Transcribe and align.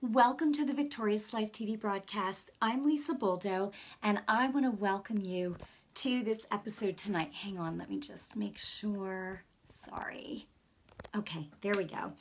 Welcome 0.00 0.52
to 0.52 0.64
the 0.64 0.74
Victorious 0.74 1.32
Life 1.32 1.50
TV 1.50 1.76
broadcast. 1.76 2.52
I'm 2.62 2.84
Lisa 2.84 3.14
Boldo, 3.14 3.72
and 4.00 4.20
I 4.28 4.46
want 4.46 4.64
to 4.64 4.70
welcome 4.70 5.20
you 5.24 5.56
to 5.94 6.22
this 6.22 6.46
episode 6.52 6.96
tonight. 6.96 7.32
Hang 7.32 7.58
on, 7.58 7.76
let 7.76 7.90
me 7.90 7.98
just 7.98 8.36
make 8.36 8.58
sure. 8.58 9.42
Sorry. 9.68 10.46
Okay, 11.16 11.48
there 11.62 11.74
we 11.76 11.82
go. 11.82 12.12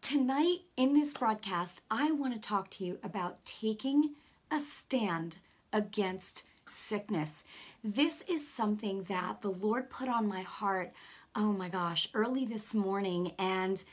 Tonight 0.00 0.60
in 0.78 0.94
this 0.94 1.12
broadcast, 1.12 1.82
I 1.90 2.12
want 2.12 2.32
to 2.32 2.40
talk 2.40 2.70
to 2.70 2.84
you 2.84 2.98
about 3.02 3.44
taking 3.44 4.14
a 4.50 4.58
stand 4.58 5.36
against 5.70 6.44
sickness. 6.70 7.44
This 7.84 8.22
is 8.22 8.48
something 8.48 9.02
that 9.10 9.42
the 9.42 9.50
Lord 9.50 9.90
put 9.90 10.08
on 10.08 10.26
my 10.26 10.40
heart, 10.40 10.94
oh 11.36 11.52
my 11.52 11.68
gosh, 11.68 12.08
early 12.14 12.46
this 12.46 12.72
morning. 12.72 13.32
And 13.38 13.84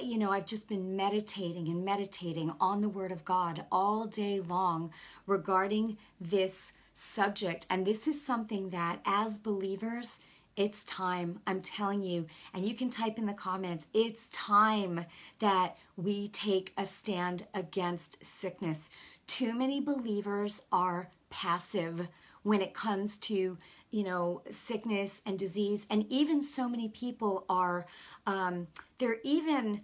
you 0.00 0.18
know, 0.18 0.30
I've 0.30 0.46
just 0.46 0.68
been 0.68 0.96
meditating 0.96 1.68
and 1.68 1.84
meditating 1.84 2.52
on 2.60 2.80
the 2.80 2.88
Word 2.88 3.12
of 3.12 3.24
God 3.24 3.64
all 3.70 4.06
day 4.06 4.40
long 4.40 4.92
regarding 5.26 5.96
this 6.20 6.72
subject. 6.94 7.66
And 7.70 7.86
this 7.86 8.06
is 8.06 8.20
something 8.20 8.70
that, 8.70 9.00
as 9.04 9.38
believers, 9.38 10.20
it's 10.56 10.84
time, 10.84 11.40
I'm 11.46 11.62
telling 11.62 12.02
you, 12.02 12.26
and 12.52 12.66
you 12.66 12.74
can 12.74 12.90
type 12.90 13.18
in 13.18 13.24
the 13.24 13.32
comments, 13.32 13.86
it's 13.94 14.28
time 14.28 15.06
that 15.38 15.76
we 15.96 16.28
take 16.28 16.72
a 16.76 16.84
stand 16.84 17.46
against 17.54 18.22
sickness. 18.24 18.90
Too 19.26 19.54
many 19.54 19.80
believers 19.80 20.62
are 20.72 21.08
passive 21.30 22.08
when 22.42 22.60
it 22.60 22.74
comes 22.74 23.16
to 23.18 23.56
you 23.90 24.04
know 24.04 24.42
sickness 24.50 25.20
and 25.26 25.38
disease 25.38 25.86
and 25.90 26.04
even 26.10 26.42
so 26.42 26.68
many 26.68 26.88
people 26.88 27.44
are 27.48 27.86
um, 28.26 28.66
they're 28.98 29.18
even 29.24 29.82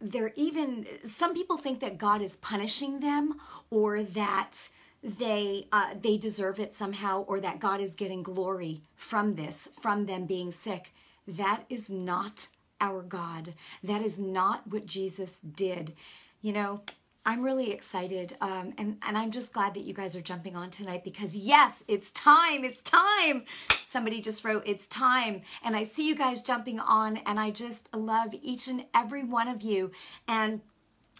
they're 0.00 0.32
even 0.34 0.86
some 1.04 1.34
people 1.34 1.56
think 1.56 1.80
that 1.80 1.98
god 1.98 2.22
is 2.22 2.36
punishing 2.36 3.00
them 3.00 3.34
or 3.70 4.02
that 4.02 4.68
they 5.02 5.66
uh, 5.72 5.94
they 6.00 6.16
deserve 6.16 6.60
it 6.60 6.76
somehow 6.76 7.22
or 7.22 7.40
that 7.40 7.58
god 7.58 7.80
is 7.80 7.94
getting 7.94 8.22
glory 8.22 8.82
from 8.96 9.32
this 9.32 9.68
from 9.80 10.06
them 10.06 10.26
being 10.26 10.50
sick. 10.50 10.92
That 11.26 11.64
is 11.68 11.90
not 11.90 12.48
our 12.80 13.02
god. 13.02 13.54
That 13.82 14.02
is 14.02 14.18
not 14.18 14.66
what 14.66 14.86
jesus 14.86 15.38
did. 15.54 15.94
You 16.42 16.52
know 16.52 16.82
I'm 17.26 17.42
really 17.42 17.70
excited, 17.70 18.34
um, 18.40 18.72
and, 18.78 18.96
and 19.06 19.18
I'm 19.18 19.30
just 19.30 19.52
glad 19.52 19.74
that 19.74 19.82
you 19.82 19.92
guys 19.92 20.16
are 20.16 20.22
jumping 20.22 20.56
on 20.56 20.70
tonight 20.70 21.04
because, 21.04 21.36
yes, 21.36 21.84
it's 21.86 22.10
time, 22.12 22.64
it's 22.64 22.80
time. 22.80 23.44
Somebody 23.90 24.22
just 24.22 24.42
wrote, 24.42 24.62
it's 24.64 24.86
time. 24.86 25.42
And 25.62 25.76
I 25.76 25.82
see 25.82 26.08
you 26.08 26.14
guys 26.14 26.42
jumping 26.42 26.80
on, 26.80 27.18
and 27.26 27.38
I 27.38 27.50
just 27.50 27.94
love 27.94 28.30
each 28.40 28.68
and 28.68 28.86
every 28.94 29.22
one 29.22 29.48
of 29.48 29.60
you. 29.60 29.90
And, 30.28 30.62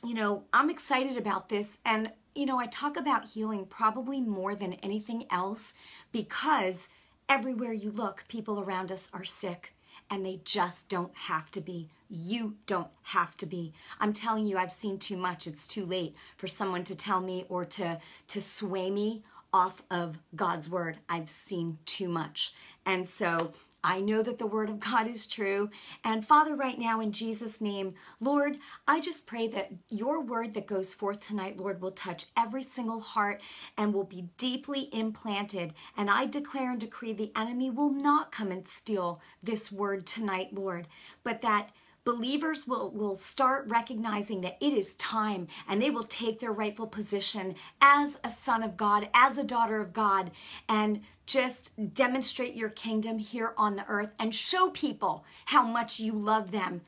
you 0.03 0.15
know, 0.15 0.45
I'm 0.55 0.71
excited 0.71 1.19
about 1.19 1.51
this. 1.51 1.77
And, 1.85 2.11
you 2.35 2.47
know, 2.47 2.59
I 2.59 2.67
talk 2.67 2.97
about 2.97 3.27
healing 3.27 3.67
probably 3.67 4.23
more 4.23 4.55
than 4.55 4.75
anything 4.75 5.27
else 5.31 5.75
because 6.13 6.89
everywhere 7.29 7.75
you 7.75 7.91
look, 7.91 8.25
people 8.29 8.59
around 8.59 8.91
us 8.91 9.11
are 9.13 9.25
sick 9.25 9.75
and 10.11 10.27
they 10.27 10.41
just 10.45 10.89
don't 10.89 11.15
have 11.15 11.51
to 11.53 11.61
be. 11.61 11.89
You 12.09 12.57
don't 12.67 12.91
have 13.03 13.37
to 13.39 13.47
be. 13.47 13.73
I'm 14.01 14.13
telling 14.13 14.47
you, 14.47 14.59
I've 14.59 14.73
seen 14.73 14.99
too 14.99 15.17
much. 15.17 15.47
It's 15.47 15.69
too 15.69 15.87
late 15.87 16.15
for 16.37 16.49
someone 16.49 16.85
to 16.85 16.95
tell 16.95 17.21
me 17.21 17.47
or 17.49 17.65
to, 17.67 17.99
to 18.29 18.41
sway 18.41 18.91
me 18.91 19.23
off 19.53 19.83
of 19.91 20.19
God's 20.35 20.69
word. 20.69 20.99
I've 21.09 21.29
seen 21.29 21.79
too 21.87 22.09
much. 22.09 22.53
And 22.87 23.07
so 23.07 23.53
I 23.83 24.01
know 24.01 24.23
that 24.23 24.39
the 24.39 24.47
word 24.47 24.69
of 24.69 24.81
God 24.81 25.07
is 25.07 25.27
true. 25.27 25.71
And 26.05 26.27
Father, 26.27 26.55
right 26.55 26.79
now 26.79 27.01
in 27.01 27.13
Jesus' 27.13 27.61
name, 27.61 27.95
Lord, 28.21 28.59
I 28.87 29.01
just 29.01 29.27
pray 29.27 29.49
that 29.49 29.71
your 29.89 30.21
word 30.21 30.55
that 30.55 30.67
goes 30.67 30.93
forth 30.93 31.21
tonight, 31.21 31.57
Lord, 31.57 31.81
will 31.81 31.93
touch 31.93 32.27
every 32.37 32.63
single 32.63 33.01
heart 33.01 33.43
and 33.79 33.95
will 33.95 34.05
be 34.05 34.29
deeply 34.37 34.89
implanted. 34.93 35.75
And 35.97 36.11
I 36.11 36.27
declare 36.27 36.71
and 36.73 36.81
decree 36.81 37.13
the 37.13 37.33
enemy 37.37 37.71
will 37.71 37.93
not 37.93 38.33
come 38.33 38.51
and 38.51 38.67
steal 38.69 39.21
this 39.43 39.73
word 39.73 40.07
tonight, 40.07 40.55
Lord, 40.55 40.87
but 41.25 41.41
that 41.43 41.71
believers 42.05 42.67
will, 42.67 42.91
will 42.91 43.17
start 43.17 43.67
recognizing 43.69 44.41
that 44.41 44.57
it 44.61 44.73
is 44.73 44.95
time 44.97 45.47
and 45.69 45.81
they 45.81 45.91
will 45.91 46.05
take 46.05 46.41
their 46.41 46.53
rightful 46.53 46.87
position 46.87 47.55
as 47.81 48.19
a 48.25 48.31
son 48.31 48.63
of 48.63 48.77
God, 48.77 49.09
as 49.15 49.39
a 49.39 49.45
daughter 49.45 49.81
of 49.81 49.93
God, 49.93 50.31
and 50.69 51.03
just 51.27 51.95
demonstrate 51.95 52.55
your 52.55 52.71
kingdom 52.71 53.19
here 53.19 53.53
on 53.57 53.77
the 53.77 53.87
earth 53.87 54.11
and 54.19 54.35
show 54.35 54.71
people 54.71 55.25
how 55.47 55.63
much 55.63 56.01
you 56.01 56.13
love 56.13 56.51
them. 56.51 56.81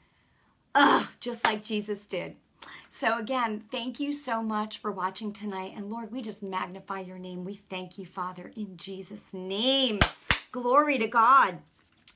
Ugh, 0.75 1.07
just 1.21 1.45
like 1.45 1.63
Jesus 1.63 2.01
did. 2.01 2.37
So, 2.95 3.19
again, 3.19 3.65
thank 3.71 4.01
you 4.01 4.13
so 4.13 4.43
much 4.43 4.79
for 4.79 4.93
watching 4.93 5.33
tonight. 5.33 5.73
And 5.77 5.91
Lord, 5.91 6.13
we 6.13 6.21
just 6.21 6.43
magnify 6.43 7.01
your 7.01 7.19
name. 7.19 7.45
We 7.45 7.57
thank 7.57 7.99
you, 7.99 8.05
Father, 8.05 8.53
in 8.55 8.77
Jesus' 8.77 9.33
name. 9.33 10.01
Glory 10.51 10.99
to 10.99 11.07
God. 11.07 11.59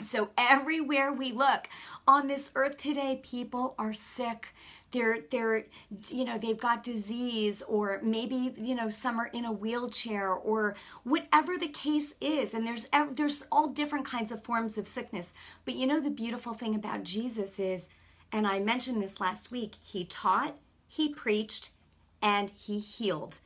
So 0.02 0.28
everywhere 0.36 1.12
we 1.12 1.32
look 1.32 1.68
on 2.06 2.26
this 2.26 2.50
earth 2.54 2.76
today, 2.76 3.20
people 3.22 3.74
are 3.78 3.94
sick. 3.94 4.48
They're 4.92 5.20
they're 5.30 5.66
you 6.08 6.24
know 6.24 6.38
they've 6.38 6.58
got 6.58 6.84
disease 6.84 7.62
or 7.66 8.00
maybe 8.02 8.54
you 8.56 8.74
know 8.74 8.90
some 8.90 9.18
are 9.18 9.26
in 9.28 9.44
a 9.44 9.52
wheelchair 9.52 10.30
or 10.32 10.76
whatever 11.04 11.56
the 11.58 11.68
case 11.68 12.14
is. 12.20 12.54
And 12.54 12.66
there's 12.66 12.88
there's 13.12 13.44
all 13.50 13.68
different 13.68 14.04
kinds 14.04 14.30
of 14.32 14.44
forms 14.44 14.76
of 14.78 14.86
sickness. 14.86 15.32
But 15.64 15.74
you 15.74 15.86
know 15.86 16.00
the 16.00 16.10
beautiful 16.10 16.54
thing 16.54 16.74
about 16.74 17.02
Jesus 17.02 17.58
is, 17.58 17.88
and 18.32 18.46
I 18.46 18.60
mentioned 18.60 19.02
this 19.02 19.20
last 19.20 19.50
week, 19.50 19.76
he 19.82 20.04
taught, 20.04 20.56
he 20.86 21.08
preached, 21.08 21.70
and 22.22 22.50
he 22.50 22.78
healed 22.78 23.40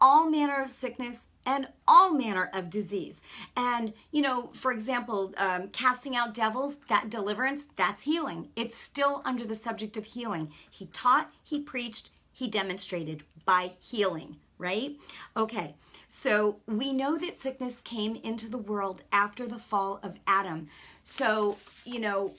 all 0.00 0.28
manner 0.28 0.62
of 0.62 0.70
sickness 0.70 1.16
and 1.46 1.68
all 1.86 2.12
manner 2.12 2.50
of 2.52 2.68
disease. 2.68 3.22
And, 3.56 3.94
you 4.10 4.20
know, 4.20 4.50
for 4.52 4.72
example, 4.72 5.32
um, 5.38 5.68
casting 5.68 6.16
out 6.16 6.34
devils, 6.34 6.76
that 6.88 7.08
deliverance, 7.08 7.68
that's 7.76 8.02
healing. 8.02 8.48
It's 8.56 8.76
still 8.76 9.22
under 9.24 9.44
the 9.44 9.54
subject 9.54 9.96
of 9.96 10.04
healing. 10.04 10.52
He 10.68 10.86
taught, 10.86 11.30
he 11.42 11.60
preached, 11.60 12.10
he 12.32 12.48
demonstrated 12.48 13.22
by 13.46 13.72
healing, 13.78 14.36
right? 14.58 14.96
Okay, 15.36 15.76
so 16.08 16.56
we 16.66 16.92
know 16.92 17.16
that 17.16 17.40
sickness 17.40 17.80
came 17.82 18.16
into 18.16 18.48
the 18.48 18.58
world 18.58 19.04
after 19.12 19.46
the 19.46 19.58
fall 19.58 20.00
of 20.02 20.16
Adam. 20.26 20.68
So, 21.04 21.56
you 21.84 22.00
know, 22.00 22.34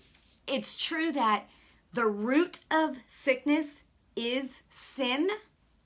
it's 0.46 0.76
true 0.76 1.12
that 1.14 1.48
the 1.94 2.06
root 2.06 2.60
of 2.70 2.98
sickness 3.08 3.84
is 4.16 4.64
sin. 4.70 5.30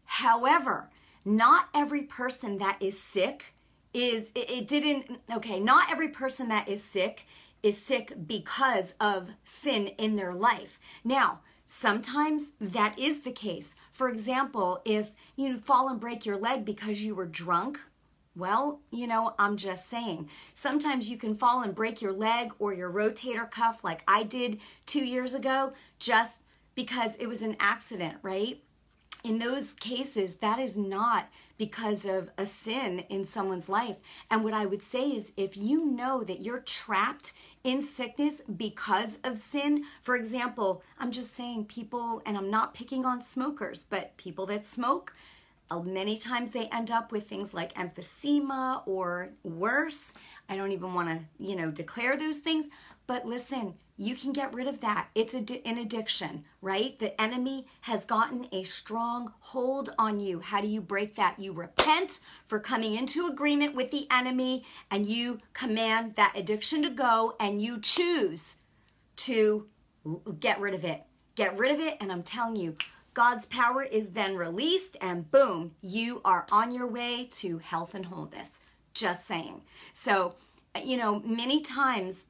However, 0.05 0.89
not 1.25 1.69
every 1.73 2.03
person 2.03 2.57
that 2.57 2.77
is 2.81 2.99
sick 2.99 3.53
is 3.93 4.31
it, 4.35 4.49
it, 4.49 4.67
didn't 4.67 5.19
okay 5.31 5.59
not 5.59 5.91
every 5.91 6.07
person 6.07 6.47
that 6.47 6.67
is 6.67 6.83
sick 6.83 7.25
is 7.61 7.77
sick 7.77 8.13
because 8.25 8.93
of 8.99 9.29
sin 9.43 9.87
in 9.97 10.15
their 10.15 10.33
life 10.33 10.79
now 11.03 11.39
sometimes 11.65 12.53
that 12.59 12.97
is 12.97 13.21
the 13.21 13.31
case 13.31 13.75
for 13.91 14.09
example 14.09 14.81
if 14.85 15.11
you 15.35 15.57
fall 15.57 15.89
and 15.89 15.99
break 15.99 16.25
your 16.25 16.37
leg 16.37 16.65
because 16.65 17.01
you 17.01 17.13
were 17.13 17.25
drunk 17.25 17.79
well, 18.35 18.79
you 18.91 19.07
know, 19.07 19.33
I'm 19.37 19.57
just 19.57 19.89
saying. 19.89 20.29
Sometimes 20.53 21.09
you 21.09 21.17
can 21.17 21.35
fall 21.35 21.63
and 21.63 21.75
break 21.75 22.01
your 22.01 22.13
leg 22.13 22.53
or 22.59 22.73
your 22.73 22.89
rotator 22.89 23.49
cuff 23.49 23.83
like 23.83 24.03
I 24.07 24.23
did 24.23 24.61
two 24.85 25.03
years 25.03 25.33
ago 25.33 25.73
just 25.99 26.43
because 26.73 27.15
it 27.17 27.27
was 27.27 27.41
an 27.41 27.57
accident, 27.59 28.17
right? 28.21 28.63
In 29.23 29.37
those 29.37 29.73
cases, 29.73 30.35
that 30.35 30.59
is 30.59 30.77
not 30.77 31.29
because 31.57 32.05
of 32.05 32.29
a 32.37 32.45
sin 32.45 32.99
in 33.09 33.25
someone's 33.25 33.69
life. 33.69 33.97
And 34.31 34.43
what 34.43 34.53
I 34.53 34.65
would 34.65 34.81
say 34.81 35.09
is 35.09 35.31
if 35.37 35.55
you 35.55 35.85
know 35.85 36.23
that 36.23 36.41
you're 36.41 36.61
trapped 36.61 37.33
in 37.63 37.83
sickness 37.83 38.41
because 38.57 39.19
of 39.23 39.37
sin, 39.37 39.85
for 40.01 40.15
example, 40.15 40.83
I'm 40.99 41.11
just 41.11 41.35
saying 41.35 41.65
people, 41.65 42.23
and 42.25 42.35
I'm 42.35 42.49
not 42.49 42.73
picking 42.73 43.05
on 43.05 43.21
smokers, 43.21 43.85
but 43.87 44.17
people 44.17 44.47
that 44.47 44.66
smoke, 44.66 45.13
uh, 45.69 45.79
many 45.79 46.17
times 46.17 46.51
they 46.51 46.67
end 46.67 46.91
up 46.91 47.11
with 47.11 47.29
things 47.29 47.53
like 47.53 47.73
emphysema 47.75 48.81
or 48.87 49.29
worse. 49.43 50.13
I 50.49 50.57
don't 50.57 50.72
even 50.72 50.93
want 50.93 51.07
to, 51.09 51.19
you 51.37 51.55
know, 51.55 51.72
declare 51.72 52.17
those 52.17 52.37
things, 52.37 52.66
but 53.07 53.25
listen, 53.25 53.75
you 53.97 54.15
can 54.15 54.31
get 54.31 54.53
rid 54.53 54.67
of 54.67 54.79
that. 54.81 55.09
It's 55.15 55.33
an 55.33 55.77
addiction, 55.77 56.45
right? 56.61 56.97
The 56.97 57.19
enemy 57.21 57.67
has 57.81 58.05
gotten 58.05 58.47
a 58.51 58.63
strong 58.63 59.33
hold 59.39 59.93
on 59.99 60.19
you. 60.19 60.39
How 60.39 60.61
do 60.61 60.67
you 60.67 60.81
break 60.81 61.15
that? 61.15 61.39
You 61.39 61.53
repent 61.53 62.19
for 62.47 62.59
coming 62.59 62.93
into 62.95 63.27
agreement 63.27 63.75
with 63.75 63.91
the 63.91 64.07
enemy 64.09 64.63
and 64.89 65.05
you 65.05 65.39
command 65.53 66.15
that 66.15 66.33
addiction 66.35 66.81
to 66.83 66.89
go 66.89 67.35
and 67.39 67.61
you 67.61 67.79
choose 67.79 68.57
to 69.17 69.67
get 70.39 70.59
rid 70.59 70.73
of 70.73 70.83
it. 70.83 71.03
Get 71.35 71.57
rid 71.57 71.71
of 71.71 71.79
it, 71.79 71.97
and 72.01 72.11
I'm 72.11 72.23
telling 72.23 72.55
you, 72.55 72.75
God's 73.13 73.45
power 73.45 73.83
is 73.83 74.11
then 74.11 74.35
released, 74.35 74.97
and 74.99 75.29
boom, 75.31 75.71
you 75.81 76.21
are 76.25 76.45
on 76.51 76.71
your 76.71 76.87
way 76.87 77.27
to 77.31 77.57
health 77.59 77.93
and 77.93 78.05
wholeness. 78.05 78.49
Just 78.93 79.27
saying. 79.27 79.61
So, 79.93 80.35
you 80.83 80.97
know, 80.97 81.21
many 81.21 81.61
times 81.61 82.27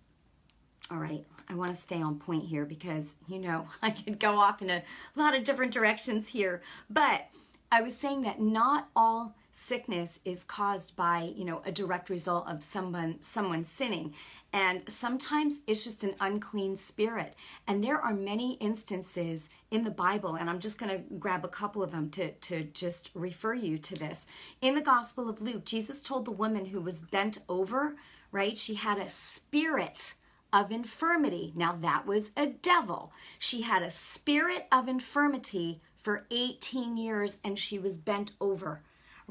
all 0.91 0.97
right, 0.97 1.25
I 1.49 1.55
want 1.55 1.69
to 1.69 1.81
stay 1.81 2.01
on 2.01 2.19
point 2.19 2.43
here 2.43 2.65
because, 2.65 3.05
you 3.27 3.39
know, 3.39 3.67
I 3.81 3.91
could 3.91 4.19
go 4.19 4.33
off 4.33 4.61
in 4.61 4.69
a 4.69 4.83
lot 5.15 5.35
of 5.35 5.43
different 5.43 5.73
directions 5.73 6.29
here. 6.29 6.61
But 6.89 7.27
I 7.71 7.81
was 7.81 7.95
saying 7.95 8.23
that 8.23 8.41
not 8.41 8.89
all 8.95 9.35
sickness 9.53 10.19
is 10.25 10.43
caused 10.43 10.95
by 10.95 11.31
you 11.35 11.45
know 11.45 11.61
a 11.65 11.71
direct 11.71 12.09
result 12.09 12.47
of 12.47 12.63
someone 12.63 13.17
someone 13.21 13.63
sinning. 13.63 14.13
And 14.53 14.81
sometimes 14.89 15.59
it's 15.67 15.83
just 15.83 16.03
an 16.03 16.15
unclean 16.19 16.75
spirit. 16.75 17.35
And 17.67 17.83
there 17.83 17.99
are 17.99 18.13
many 18.13 18.53
instances 18.53 19.49
in 19.69 19.83
the 19.83 19.91
bible 19.91 20.35
and 20.35 20.49
i'm 20.49 20.59
just 20.59 20.77
going 20.77 20.91
to 20.91 21.15
grab 21.15 21.45
a 21.45 21.49
couple 21.49 21.83
of 21.83 21.91
them 21.91 22.09
to 22.09 22.31
to 22.31 22.63
just 22.63 23.11
refer 23.13 23.53
you 23.53 23.77
to 23.77 23.95
this. 23.95 24.25
In 24.61 24.75
the 24.75 24.81
gospel 24.81 25.29
of 25.29 25.41
luke 25.41 25.65
jesus 25.65 26.01
told 26.01 26.25
the 26.25 26.31
woman 26.31 26.65
who 26.65 26.81
was 26.81 27.01
bent 27.01 27.37
over 27.47 27.95
right 28.31 28.57
she 28.57 28.73
had 28.73 28.97
a 28.97 29.09
spirit 29.09 30.15
of 30.53 30.71
infirmity 30.71 31.53
now 31.55 31.77
that 31.81 32.05
was 32.05 32.31
a 32.35 32.45
devil 32.45 33.11
she 33.39 33.61
had 33.61 33.81
a 33.81 33.89
spirit 33.89 34.67
of 34.71 34.87
infirmity 34.87 35.81
for 36.03 36.25
18 36.31 36.97
years 36.97 37.39
and 37.43 37.57
she 37.57 37.79
was 37.79 37.97
bent 37.97 38.31
over 38.41 38.81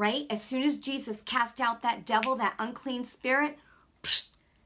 right? 0.01 0.25
As 0.31 0.43
soon 0.43 0.63
as 0.63 0.79
Jesus 0.79 1.23
cast 1.23 1.61
out 1.61 1.83
that 1.83 2.07
devil, 2.07 2.35
that 2.37 2.55
unclean 2.59 3.05
spirit, 3.05 3.59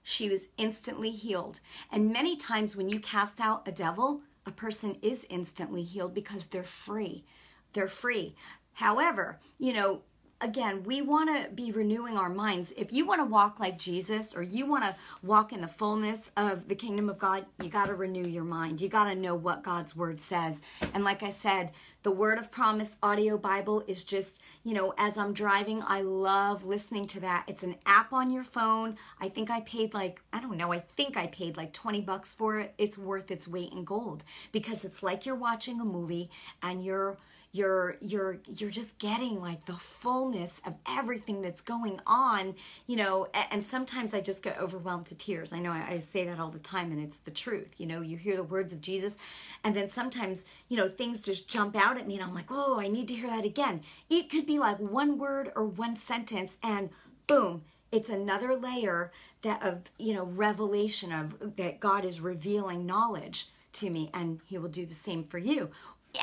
she 0.04 0.30
was 0.30 0.42
instantly 0.58 1.10
healed. 1.10 1.58
And 1.90 2.12
many 2.12 2.36
times 2.36 2.76
when 2.76 2.88
you 2.88 3.00
cast 3.00 3.40
out 3.40 3.66
a 3.66 3.72
devil, 3.72 4.20
a 4.46 4.52
person 4.52 4.96
is 5.02 5.26
instantly 5.28 5.82
healed 5.82 6.14
because 6.14 6.46
they're 6.46 6.62
free. 6.62 7.24
They're 7.72 7.88
free. 7.88 8.36
However, 8.74 9.40
you 9.58 9.72
know, 9.72 10.02
again, 10.44 10.85
we 10.85 11.00
want 11.00 11.31
to 11.31 11.50
be 11.52 11.73
renewing 11.73 12.19
our 12.19 12.29
minds. 12.29 12.73
If 12.76 12.93
you 12.93 13.06
want 13.06 13.23
to 13.23 13.25
walk 13.25 13.58
like 13.58 13.79
Jesus 13.79 14.37
or 14.37 14.43
you 14.43 14.67
want 14.67 14.85
to 14.85 14.94
walk 15.23 15.55
in 15.55 15.62
the 15.62 15.67
fullness 15.67 16.31
of 16.37 16.69
the 16.69 16.75
kingdom 16.75 17.08
of 17.08 17.19
God, 17.19 17.46
you 17.62 17.70
got 17.70 17.87
to 17.87 17.94
renew 17.94 18.29
your 18.29 18.44
mind. 18.44 18.81
You 18.81 18.88
got 18.88 19.05
to 19.05 19.14
know 19.14 19.35
what 19.35 19.62
God's 19.62 19.96
word 19.96 20.20
says. 20.20 20.61
And 20.93 21.02
like 21.02 21.23
I 21.23 21.31
said, 21.31 21.70
the 22.02 22.11
Word 22.11 22.38
of 22.38 22.52
Promise 22.52 22.99
audio 23.02 23.38
Bible 23.38 23.82
is 23.88 24.05
just, 24.05 24.43
you 24.64 24.75
know, 24.75 24.93
as 24.99 25.17
I'm 25.17 25.32
driving, 25.32 25.82
I 25.87 26.02
love 26.02 26.67
listening 26.67 27.06
to 27.06 27.20
that. 27.20 27.44
It's 27.49 27.62
an 27.62 27.76
app 27.87 28.12
on 28.12 28.31
your 28.31 28.44
phone. 28.44 28.99
I 29.19 29.31
think 29.31 29.50
I 29.50 29.62
paid 29.62 29.94
like, 29.94 30.20
I 30.31 30.41
don't 30.43 30.58
know, 30.58 30.75
I 30.75 30.81
think 30.81 31.17
I 31.17 31.29
paid 31.29 31.56
like 31.56 31.73
20 31.73 32.02
bucks 32.02 32.35
for 32.35 32.61
it. 32.61 32.75
It's 32.76 32.99
worth 32.99 33.31
its 33.31 33.49
weight 33.49 33.73
in 33.73 33.85
gold 33.85 34.25
because 34.52 34.85
it's 34.85 35.02
like 35.02 35.25
you're 35.25 35.35
watching 35.35 35.81
a 35.81 35.85
movie 35.85 36.29
and 36.62 36.85
you're 36.85 37.17
you're 37.54 37.96
you're 38.00 38.38
you're 38.56 38.68
just 38.68 38.98
getting 38.98 39.40
like 39.40 39.64
the 39.64 39.76
fullness 39.76 40.60
of 40.66 40.74
everything 40.88 41.40
that's 41.40 41.62
going 41.62 42.00
on 42.04 42.52
you 42.88 42.96
know 42.96 43.28
and, 43.50 43.62
sometimes 43.62 44.12
i 44.12 44.20
just 44.20 44.42
get 44.42 44.60
overwhelmed 44.60 45.06
to 45.06 45.14
tears. 45.14 45.52
I 45.52 45.60
know 45.60 45.70
I, 45.70 45.92
I 45.92 45.98
say 46.00 46.24
that 46.24 46.40
all 46.40 46.50
the 46.50 46.58
time 46.58 46.90
and 46.90 47.00
it's 47.00 47.18
the 47.18 47.30
truth 47.30 47.76
you 47.78 47.86
know 47.86 48.00
you 48.00 48.16
hear 48.16 48.36
the 48.36 48.42
words 48.42 48.72
of 48.72 48.80
jesus 48.80 49.14
and 49.62 49.74
then 49.74 49.88
sometimes 49.88 50.44
you 50.68 50.76
know 50.76 50.88
things 50.88 51.22
just 51.22 51.48
jump 51.48 51.76
out 51.76 51.96
at 51.96 52.08
me 52.08 52.14
and 52.14 52.24
i'm 52.24 52.34
like 52.34 52.50
oh 52.50 52.80
i 52.80 52.88
need 52.88 53.06
to 53.08 53.14
hear 53.14 53.28
that 53.28 53.44
again. 53.44 53.80
It 54.10 54.30
could 54.30 54.46
be 54.46 54.58
like 54.58 54.78
one 54.78 55.16
word 55.16 55.52
or 55.54 55.64
one 55.64 55.96
sentence 55.96 56.56
and 56.62 56.90
boom 57.28 57.62
it's 57.92 58.10
another 58.10 58.56
layer 58.56 59.12
that 59.42 59.62
of 59.62 59.82
you 59.98 60.12
know 60.12 60.24
revelation 60.24 61.12
of 61.12 61.56
that 61.56 61.78
god 61.78 62.04
is 62.04 62.20
revealing 62.20 62.84
knowledge 62.84 63.48
to 63.72 63.90
me 63.90 64.10
and 64.14 64.40
he 64.46 64.58
will 64.58 64.68
do 64.68 64.86
the 64.86 64.94
same 64.94 65.24
for 65.24 65.38
you 65.38 65.70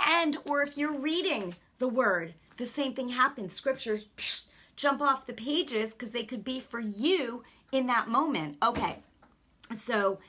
and 0.07 0.37
or 0.45 0.61
if 0.61 0.77
you're 0.77 0.97
reading 0.97 1.55
the 1.79 1.87
word 1.87 2.33
the 2.57 2.65
same 2.65 2.93
thing 2.93 3.09
happens. 3.09 3.53
Scriptures 3.53 4.07
psh, 4.17 4.45
jump 4.75 5.01
off 5.01 5.25
the 5.25 5.33
pages 5.33 5.91
because 5.91 6.11
they 6.11 6.23
could 6.23 6.43
be 6.43 6.59
for 6.59 6.79
you 6.79 7.43
in 7.71 7.87
that 7.87 8.07
moment. 8.07 8.57
Okay 8.63 8.99
so 9.75 10.19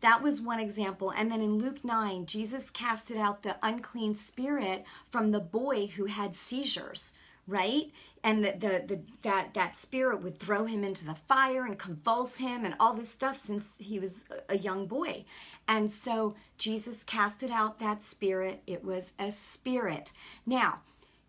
that 0.00 0.22
was 0.22 0.40
one 0.40 0.60
example. 0.60 1.10
And 1.10 1.30
then 1.30 1.40
in 1.40 1.58
luke 1.58 1.84
9 1.84 2.26
jesus 2.26 2.70
casted 2.70 3.16
out 3.16 3.42
the 3.42 3.56
unclean 3.62 4.14
spirit 4.14 4.84
from 5.10 5.30
the 5.30 5.40
boy 5.40 5.86
who 5.86 6.06
had 6.06 6.34
seizures 6.34 7.14
right? 7.46 7.92
And 8.24 8.44
the, 8.44 8.52
the, 8.52 8.82
the 8.86 9.00
that 9.22 9.54
that 9.54 9.76
spirit 9.76 10.22
would 10.22 10.38
throw 10.38 10.64
him 10.64 10.82
into 10.82 11.04
the 11.04 11.14
fire 11.14 11.64
and 11.64 11.78
convulse 11.78 12.38
him 12.38 12.64
and 12.64 12.74
all 12.80 12.92
this 12.94 13.10
stuff 13.10 13.44
since 13.44 13.76
he 13.78 13.98
was 14.00 14.24
a 14.48 14.58
young 14.58 14.86
boy. 14.86 15.24
And 15.68 15.92
so 15.92 16.34
jesus 16.58 17.04
casted 17.04 17.50
out 17.50 17.78
that 17.78 18.02
spirit. 18.02 18.62
It 18.66 18.84
was 18.84 19.12
a 19.18 19.30
spirit. 19.30 20.12
Now 20.44 20.80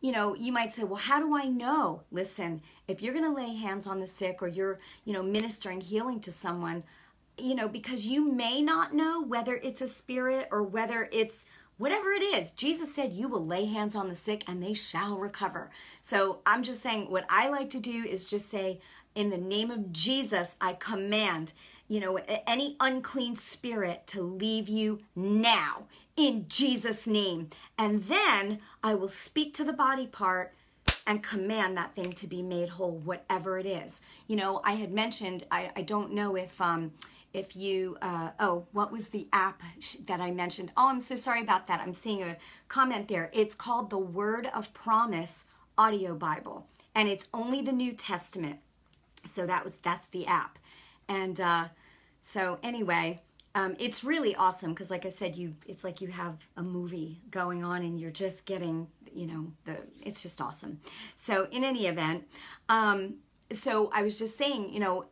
you 0.02 0.12
know 0.12 0.36
you 0.36 0.52
might 0.52 0.76
say 0.76 0.84
well 0.84 0.96
how 0.96 1.20
do 1.20 1.36
i 1.36 1.46
know? 1.46 2.02
Listen 2.12 2.62
if 2.88 3.02
you're 3.02 3.14
going 3.14 3.26
to 3.26 3.32
lay 3.32 3.56
hands 3.56 3.88
on 3.88 4.00
the 4.00 4.08
sick 4.08 4.42
or 4.42 4.48
you're 4.48 4.80
you 5.06 5.14
know 5.14 5.24
ministering 5.24 5.82
healing 5.82 6.20
to 6.22 6.32
someone 6.32 6.84
you 7.38 7.56
know 7.56 7.68
because 7.68 8.08
you 8.08 8.32
may 8.32 8.62
not 8.62 8.94
know 8.94 9.24
whether 9.24 9.56
it's 9.58 9.82
a 9.82 9.88
spirit 9.88 10.48
or 10.52 10.64
whether 10.64 11.10
it's 11.12 11.46
whatever 11.78 12.12
it 12.12 12.22
is, 12.24 12.52
Jesus 12.52 12.94
said, 12.94 13.14
You 13.14 13.28
will 13.28 13.46
lay 13.46 13.66
hands 13.66 13.96
on 13.96 14.10
the 14.10 14.16
sick 14.16 14.44
and 14.48 14.62
they 14.62 14.74
shall 14.74 15.18
recover. 15.18 15.70
So 16.02 16.40
I'm 16.46 16.64
just 16.64 16.82
saying, 16.82 17.10
what 17.10 17.26
I 17.30 17.50
like 17.50 17.70
to 17.72 17.80
do 17.80 18.04
is 18.04 18.26
just 18.26 18.50
say, 18.50 18.80
In 19.16 19.30
the 19.30 19.38
name 19.38 19.72
of 19.72 19.92
Jesus, 19.92 20.56
I 20.60 20.74
command, 20.74 21.54
you 21.88 22.00
know, 22.00 22.18
any 22.48 22.76
unclean 22.80 23.36
spirit 23.36 24.08
to 24.08 24.22
leave 24.22 24.68
you 24.68 25.00
now 25.16 25.84
in 26.16 26.46
Jesus' 26.48 27.08
name. 27.08 27.50
And 27.78 28.04
then 28.04 28.60
I 28.84 28.96
will 28.96 29.10
speak 29.10 29.54
to 29.56 29.64
the 29.64 29.74
body 29.74 30.08
part 30.08 30.54
and 31.06 31.24
command 31.24 31.78
that 31.78 31.96
thing 31.96 32.12
to 32.12 32.28
be 32.28 32.42
made 32.42 32.68
whole, 32.68 32.98
whatever 32.98 33.58
it 33.58 33.66
is. 33.66 34.02
You 34.28 34.36
know, 34.36 34.62
I 34.66 34.74
had 34.74 34.92
mentioned, 34.92 35.46
I, 35.50 35.72
I 35.76 35.82
don't 35.84 36.12
know 36.12 36.36
if, 36.36 36.60
um, 36.60 36.92
if 37.34 37.56
you, 37.56 37.98
uh, 38.02 38.30
oh, 38.40 38.66
what 38.72 38.92
was 38.92 39.08
the 39.08 39.28
app 39.34 39.62
that 40.06 40.20
I 40.20 40.32
mentioned? 40.32 40.72
Oh, 40.78 40.88
I'm 40.88 41.02
so 41.02 41.16
sorry 41.16 41.42
about 41.42 41.68
that. 41.68 41.80
I'm 41.80 41.94
seeing 41.94 42.24
a 42.24 42.38
comment 42.68 43.08
there. 43.08 43.30
It's 43.34 43.56
called 43.56 43.90
the 43.90 43.98
Word 43.98 44.50
of 44.54 44.74
Promise 44.74 45.46
Audio 45.78 46.16
Bible, 46.16 46.68
and 46.96 47.08
it's 47.08 47.28
only 47.34 47.62
the 47.62 47.72
New 47.72 47.94
Testament. 47.94 48.60
So 49.32 49.46
that 49.46 49.66
was 49.66 49.76
that's 49.84 50.08
the 50.08 50.26
app, 50.26 50.58
and 51.08 51.40
uh, 51.40 51.66
so 52.22 52.60
anyway, 52.64 53.22
um, 53.56 53.76
it's 53.80 54.04
really 54.04 54.36
awesome 54.36 54.72
because, 54.72 54.90
like 54.90 55.06
I 55.06 55.10
said, 55.10 55.36
you 55.36 55.56
it's 55.66 55.84
like 55.84 56.02
you 56.02 56.08
have 56.10 56.36
a 56.56 56.64
movie 56.64 57.22
going 57.30 57.64
on, 57.64 57.84
and 57.84 58.00
you're 58.00 58.12
just 58.12 58.46
getting, 58.46 58.88
you 59.14 59.28
know, 59.28 59.48
the 59.66 59.78
it's 60.04 60.22
just 60.22 60.42
awesome. 60.42 60.80
So 61.16 61.48
in 61.52 61.64
any 61.64 61.88
event, 61.88 62.24
um, 62.70 63.16
so 63.52 63.90
I 63.94 64.02
was 64.02 64.18
just 64.18 64.38
saying, 64.38 64.74
you 64.74 64.80
know, 64.80 65.06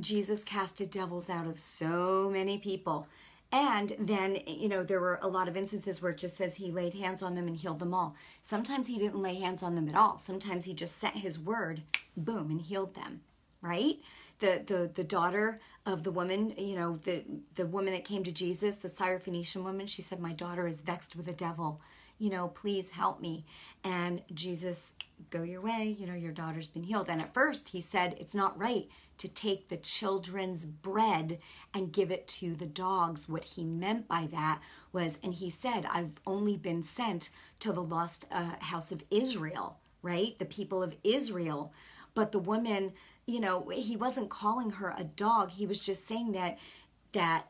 Jesus 0.00 0.44
casted 0.44 0.90
devils 0.90 1.30
out 1.30 1.46
of 1.46 1.58
so 1.58 2.28
many 2.32 2.58
people. 2.58 3.06
And 3.50 3.94
then, 3.98 4.38
you 4.46 4.68
know, 4.68 4.82
there 4.82 5.00
were 5.00 5.18
a 5.20 5.28
lot 5.28 5.46
of 5.46 5.58
instances 5.58 6.00
where 6.00 6.12
it 6.12 6.18
just 6.18 6.36
says 6.36 6.56
he 6.56 6.72
laid 6.72 6.94
hands 6.94 7.22
on 7.22 7.34
them 7.34 7.46
and 7.46 7.56
healed 7.56 7.80
them 7.80 7.92
all. 7.92 8.16
Sometimes 8.42 8.86
he 8.86 8.98
didn't 8.98 9.20
lay 9.20 9.34
hands 9.34 9.62
on 9.62 9.74
them 9.74 9.90
at 9.90 9.94
all. 9.94 10.16
Sometimes 10.16 10.64
he 10.64 10.72
just 10.72 10.98
sent 10.98 11.16
his 11.16 11.38
word, 11.38 11.82
boom, 12.16 12.50
and 12.50 12.62
healed 12.62 12.94
them, 12.94 13.20
right? 13.60 13.98
The, 14.38 14.62
the, 14.64 14.90
the 14.94 15.04
daughter 15.04 15.60
of 15.84 16.02
the 16.02 16.10
woman, 16.10 16.54
you 16.56 16.76
know, 16.76 16.96
the, 16.96 17.24
the 17.54 17.66
woman 17.66 17.92
that 17.92 18.06
came 18.06 18.24
to 18.24 18.32
Jesus, 18.32 18.76
the 18.76 18.88
Syrophoenician 18.88 19.62
woman, 19.62 19.86
she 19.86 20.00
said, 20.00 20.18
My 20.18 20.32
daughter 20.32 20.66
is 20.66 20.80
vexed 20.80 21.14
with 21.14 21.28
a 21.28 21.34
devil 21.34 21.82
you 22.22 22.30
know, 22.30 22.46
please 22.46 22.88
help 22.88 23.20
me. 23.20 23.44
And 23.82 24.22
Jesus, 24.32 24.94
go 25.30 25.42
your 25.42 25.60
way, 25.60 25.96
you 25.98 26.06
know, 26.06 26.14
your 26.14 26.30
daughter's 26.30 26.68
been 26.68 26.84
healed. 26.84 27.10
And 27.10 27.20
at 27.20 27.34
first 27.34 27.70
he 27.70 27.80
said, 27.80 28.16
it's 28.20 28.34
not 28.34 28.56
right 28.56 28.88
to 29.18 29.26
take 29.26 29.68
the 29.68 29.76
children's 29.78 30.64
bread 30.64 31.40
and 31.74 31.92
give 31.92 32.12
it 32.12 32.28
to 32.28 32.54
the 32.54 32.66
dogs. 32.66 33.28
What 33.28 33.42
he 33.42 33.64
meant 33.64 34.06
by 34.06 34.28
that 34.30 34.60
was, 34.92 35.18
and 35.24 35.34
he 35.34 35.50
said, 35.50 35.84
I've 35.90 36.12
only 36.24 36.56
been 36.56 36.84
sent 36.84 37.30
to 37.58 37.72
the 37.72 37.82
lost 37.82 38.26
uh, 38.30 38.52
house 38.60 38.92
of 38.92 39.02
Israel, 39.10 39.80
right? 40.02 40.38
The 40.38 40.44
people 40.44 40.80
of 40.80 40.96
Israel. 41.02 41.72
But 42.14 42.30
the 42.30 42.38
woman, 42.38 42.92
you 43.26 43.40
know, 43.40 43.68
he 43.68 43.96
wasn't 43.96 44.30
calling 44.30 44.70
her 44.70 44.94
a 44.96 45.02
dog. 45.02 45.50
He 45.50 45.66
was 45.66 45.84
just 45.84 46.06
saying 46.06 46.30
that, 46.32 46.58
that 47.14 47.48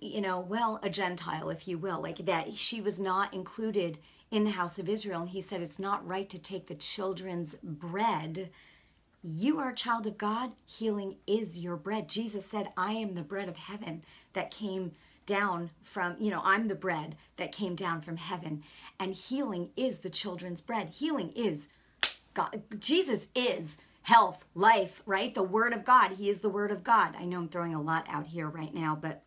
you 0.00 0.20
know, 0.20 0.40
well, 0.40 0.80
a 0.82 0.90
Gentile, 0.90 1.50
if 1.50 1.68
you 1.68 1.78
will, 1.78 2.00
like 2.00 2.24
that 2.26 2.54
she 2.54 2.80
was 2.80 2.98
not 2.98 3.32
included 3.34 3.98
in 4.30 4.44
the 4.44 4.50
house 4.50 4.78
of 4.78 4.88
Israel. 4.88 5.22
And 5.22 5.30
he 5.30 5.40
said, 5.40 5.60
It's 5.60 5.78
not 5.78 6.06
right 6.06 6.28
to 6.30 6.38
take 6.38 6.66
the 6.66 6.74
children's 6.74 7.54
bread. 7.62 8.50
You 9.22 9.58
are 9.58 9.70
a 9.70 9.74
child 9.74 10.06
of 10.06 10.18
God. 10.18 10.52
Healing 10.66 11.16
is 11.26 11.58
your 11.58 11.76
bread. 11.76 12.08
Jesus 12.08 12.46
said, 12.46 12.68
I 12.76 12.92
am 12.92 13.14
the 13.14 13.22
bread 13.22 13.48
of 13.48 13.56
heaven 13.56 14.02
that 14.34 14.50
came 14.50 14.92
down 15.26 15.70
from, 15.82 16.14
you 16.20 16.30
know, 16.30 16.40
I'm 16.44 16.68
the 16.68 16.76
bread 16.76 17.16
that 17.36 17.50
came 17.50 17.74
down 17.74 18.00
from 18.00 18.16
heaven. 18.16 18.62
And 19.00 19.10
healing 19.12 19.70
is 19.76 19.98
the 19.98 20.10
children's 20.10 20.60
bread. 20.60 20.90
Healing 20.90 21.32
is 21.34 21.66
God. 22.34 22.62
Jesus 22.78 23.26
is 23.34 23.78
health, 24.02 24.44
life, 24.54 25.02
right? 25.04 25.34
The 25.34 25.42
Word 25.42 25.72
of 25.72 25.84
God. 25.84 26.12
He 26.12 26.28
is 26.30 26.38
the 26.38 26.48
Word 26.48 26.70
of 26.70 26.84
God. 26.84 27.16
I 27.18 27.24
know 27.24 27.38
I'm 27.38 27.48
throwing 27.48 27.74
a 27.74 27.82
lot 27.82 28.06
out 28.08 28.28
here 28.28 28.48
right 28.48 28.72
now, 28.72 28.96
but 29.00 29.24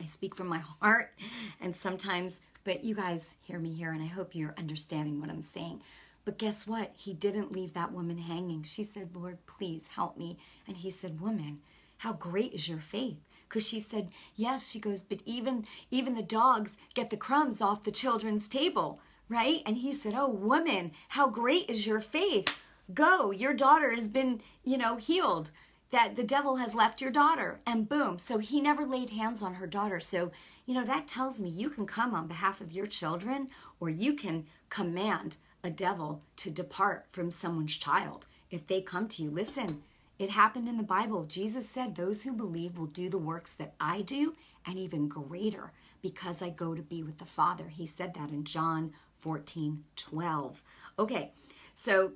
I 0.00 0.06
speak 0.06 0.34
from 0.34 0.48
my 0.48 0.58
heart, 0.58 1.12
and 1.60 1.74
sometimes, 1.74 2.36
but 2.64 2.84
you 2.84 2.94
guys 2.94 3.22
hear 3.42 3.58
me 3.58 3.72
here, 3.72 3.92
and 3.92 4.02
I 4.02 4.06
hope 4.06 4.34
you're 4.34 4.54
understanding 4.58 5.20
what 5.20 5.30
I'm 5.30 5.42
saying. 5.42 5.82
But 6.24 6.38
guess 6.38 6.66
what? 6.66 6.92
He 6.96 7.12
didn't 7.12 7.52
leave 7.52 7.74
that 7.74 7.92
woman 7.92 8.18
hanging. 8.18 8.64
She 8.64 8.82
said, 8.82 9.10
Lord, 9.14 9.38
please 9.46 9.88
help 9.94 10.16
me. 10.16 10.38
And 10.66 10.76
he 10.76 10.90
said, 10.90 11.20
Woman, 11.20 11.60
how 11.98 12.14
great 12.14 12.54
is 12.54 12.68
your 12.68 12.80
faith? 12.80 13.18
because 13.54 13.66
she 13.66 13.78
said 13.78 14.08
yes 14.34 14.68
she 14.68 14.80
goes 14.80 15.02
but 15.02 15.20
even 15.24 15.64
even 15.90 16.14
the 16.16 16.22
dogs 16.22 16.72
get 16.94 17.10
the 17.10 17.16
crumbs 17.16 17.60
off 17.60 17.84
the 17.84 17.90
children's 17.92 18.48
table 18.48 18.98
right 19.28 19.62
and 19.64 19.76
he 19.78 19.92
said 19.92 20.14
oh 20.16 20.28
woman 20.28 20.90
how 21.10 21.28
great 21.28 21.70
is 21.70 21.86
your 21.86 22.00
faith 22.00 22.62
go 22.92 23.30
your 23.30 23.54
daughter 23.54 23.94
has 23.94 24.08
been 24.08 24.40
you 24.64 24.76
know 24.76 24.96
healed 24.96 25.52
that 25.94 26.16
the 26.16 26.24
devil 26.24 26.56
has 26.56 26.74
left 26.74 27.00
your 27.00 27.10
daughter 27.10 27.60
and 27.64 27.88
boom 27.88 28.18
so 28.18 28.38
he 28.38 28.60
never 28.60 28.84
laid 28.84 29.10
hands 29.10 29.42
on 29.42 29.54
her 29.54 29.66
daughter 29.66 30.00
so 30.00 30.32
you 30.66 30.74
know 30.74 30.84
that 30.84 31.06
tells 31.06 31.40
me 31.40 31.48
you 31.48 31.70
can 31.70 31.86
come 31.86 32.14
on 32.14 32.26
behalf 32.26 32.60
of 32.60 32.72
your 32.72 32.86
children 32.86 33.48
or 33.78 33.88
you 33.88 34.14
can 34.14 34.44
command 34.68 35.36
a 35.62 35.70
devil 35.70 36.20
to 36.36 36.50
depart 36.50 37.06
from 37.12 37.30
someone's 37.30 37.76
child 37.76 38.26
if 38.50 38.66
they 38.66 38.80
come 38.80 39.06
to 39.06 39.22
you 39.22 39.30
listen 39.30 39.82
it 40.18 40.30
happened 40.30 40.68
in 40.68 40.76
the 40.76 40.84
Bible. 40.84 41.24
Jesus 41.24 41.68
said, 41.68 41.94
Those 41.94 42.22
who 42.22 42.32
believe 42.32 42.78
will 42.78 42.86
do 42.86 43.08
the 43.08 43.18
works 43.18 43.52
that 43.54 43.74
I 43.80 44.02
do, 44.02 44.34
and 44.64 44.78
even 44.78 45.08
greater, 45.08 45.72
because 46.02 46.40
I 46.40 46.50
go 46.50 46.74
to 46.74 46.82
be 46.82 47.02
with 47.02 47.18
the 47.18 47.24
Father. 47.24 47.68
He 47.68 47.86
said 47.86 48.14
that 48.14 48.30
in 48.30 48.44
John 48.44 48.92
14 49.20 49.82
12. 49.96 50.62
Okay, 50.98 51.32
so 51.72 52.12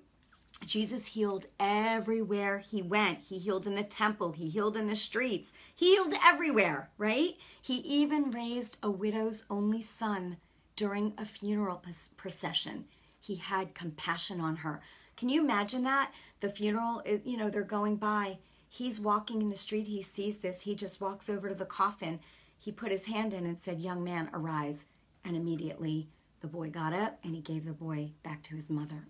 Jesus 0.66 1.06
healed 1.06 1.46
everywhere 1.58 2.58
he 2.58 2.82
went. 2.82 3.20
He 3.20 3.38
healed 3.38 3.66
in 3.66 3.74
the 3.74 3.82
temple, 3.84 4.32
he 4.32 4.48
healed 4.48 4.76
in 4.76 4.86
the 4.86 4.96
streets, 4.96 5.52
he 5.74 5.94
healed 5.94 6.14
everywhere, 6.24 6.90
right? 6.98 7.36
He 7.62 7.76
even 7.76 8.30
raised 8.30 8.78
a 8.82 8.90
widow's 8.90 9.44
only 9.50 9.82
son 9.82 10.36
during 10.76 11.12
a 11.18 11.24
funeral 11.24 11.82
procession. 12.16 12.84
He 13.20 13.36
had 13.36 13.74
compassion 13.74 14.40
on 14.40 14.56
her. 14.56 14.80
Can 15.16 15.28
you 15.28 15.42
imagine 15.42 15.82
that? 15.84 16.12
The 16.40 16.48
funeral, 16.48 17.02
you 17.24 17.36
know, 17.36 17.50
they're 17.50 17.62
going 17.62 17.96
by. 17.96 18.38
He's 18.68 19.00
walking 19.00 19.42
in 19.42 19.48
the 19.48 19.56
street. 19.56 19.88
He 19.88 20.02
sees 20.02 20.38
this. 20.38 20.62
He 20.62 20.74
just 20.74 21.00
walks 21.00 21.28
over 21.28 21.48
to 21.48 21.54
the 21.54 21.64
coffin. 21.64 22.20
He 22.58 22.70
put 22.70 22.92
his 22.92 23.06
hand 23.06 23.34
in 23.34 23.46
and 23.46 23.58
said, 23.60 23.80
Young 23.80 24.04
man, 24.04 24.30
arise. 24.32 24.84
And 25.24 25.36
immediately 25.36 26.08
the 26.40 26.46
boy 26.46 26.70
got 26.70 26.92
up 26.92 27.18
and 27.24 27.34
he 27.34 27.40
gave 27.40 27.64
the 27.64 27.72
boy 27.72 28.12
back 28.22 28.42
to 28.44 28.56
his 28.56 28.70
mother. 28.70 29.06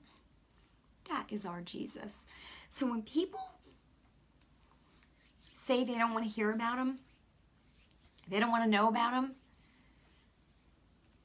That 1.09 1.27
is 1.31 1.47
our 1.47 1.61
Jesus. 1.61 2.25
So 2.71 2.87
when 2.87 3.03
people 3.03 3.41
say 5.65 5.85
they 5.85 5.99
don't 5.99 6.13
want 6.13 6.25
to 6.25 6.31
hear 6.31 6.51
about 6.51 6.79
him, 6.79 6.99
they 8.29 8.41
don't 8.41 8.51
want 8.51 8.65
to 8.65 8.71
know 8.71 8.89
about 8.89 9.15
him, 9.15 9.33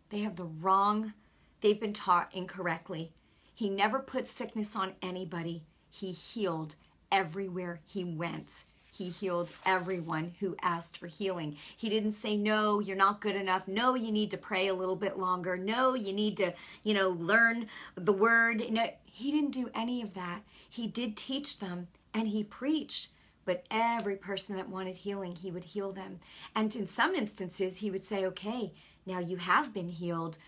they 0.09 0.19
have 0.19 0.35
the 0.35 0.45
wrong, 0.45 1.13
they've 1.61 1.79
been 1.79 1.93
taught 1.93 2.29
incorrectly. 2.33 3.11
He 3.53 3.69
never 3.69 3.99
put 3.99 4.29
sickness 4.29 4.75
on 4.75 4.93
anybody. 5.01 5.63
He 5.89 6.11
healed 6.11 6.75
everywhere 7.11 7.79
he 7.85 8.03
went. 8.03 8.65
He 8.91 9.09
healed 9.09 9.51
everyone 9.65 10.35
who 10.39 10.55
asked 10.61 10.97
for 10.97 11.07
healing. 11.07 11.57
He 11.75 11.89
didn't 11.89 12.13
say, 12.13 12.37
no, 12.37 12.79
you're 12.79 12.95
not 12.95 13.21
good 13.21 13.35
enough. 13.35 13.67
No, 13.67 13.95
you 13.95 14.11
need 14.11 14.29
to 14.31 14.37
pray 14.37 14.67
a 14.67 14.73
little 14.73 14.95
bit 14.95 15.17
longer. 15.17 15.57
No, 15.57 15.95
you 15.95 16.13
need 16.13 16.37
to, 16.37 16.53
you 16.83 16.93
know, 16.93 17.09
learn 17.09 17.67
the 17.95 18.13
word. 18.13 18.63
No, 18.69 18.87
he 19.15 19.29
didn't 19.29 19.51
do 19.51 19.69
any 19.75 20.01
of 20.01 20.15
that. 20.15 20.41
He 20.67 20.87
did 20.87 21.15
teach 21.15 21.59
them 21.59 21.87
and 22.15 22.27
he 22.27 22.43
preached. 22.43 23.09
But 23.45 23.65
every 23.69 24.15
person 24.15 24.55
that 24.55 24.69
wanted 24.69 24.97
healing, 24.97 25.35
he 25.35 25.51
would 25.51 25.65
heal 25.65 25.91
them. 25.91 26.19
And 26.55 26.75
in 26.75 26.87
some 26.87 27.13
instances, 27.13 27.77
he 27.77 27.91
would 27.91 28.07
say, 28.07 28.25
okay, 28.25 28.73
now 29.05 29.19
you 29.19 29.37
have 29.37 29.71
been 29.71 29.89
healed. 29.89 30.39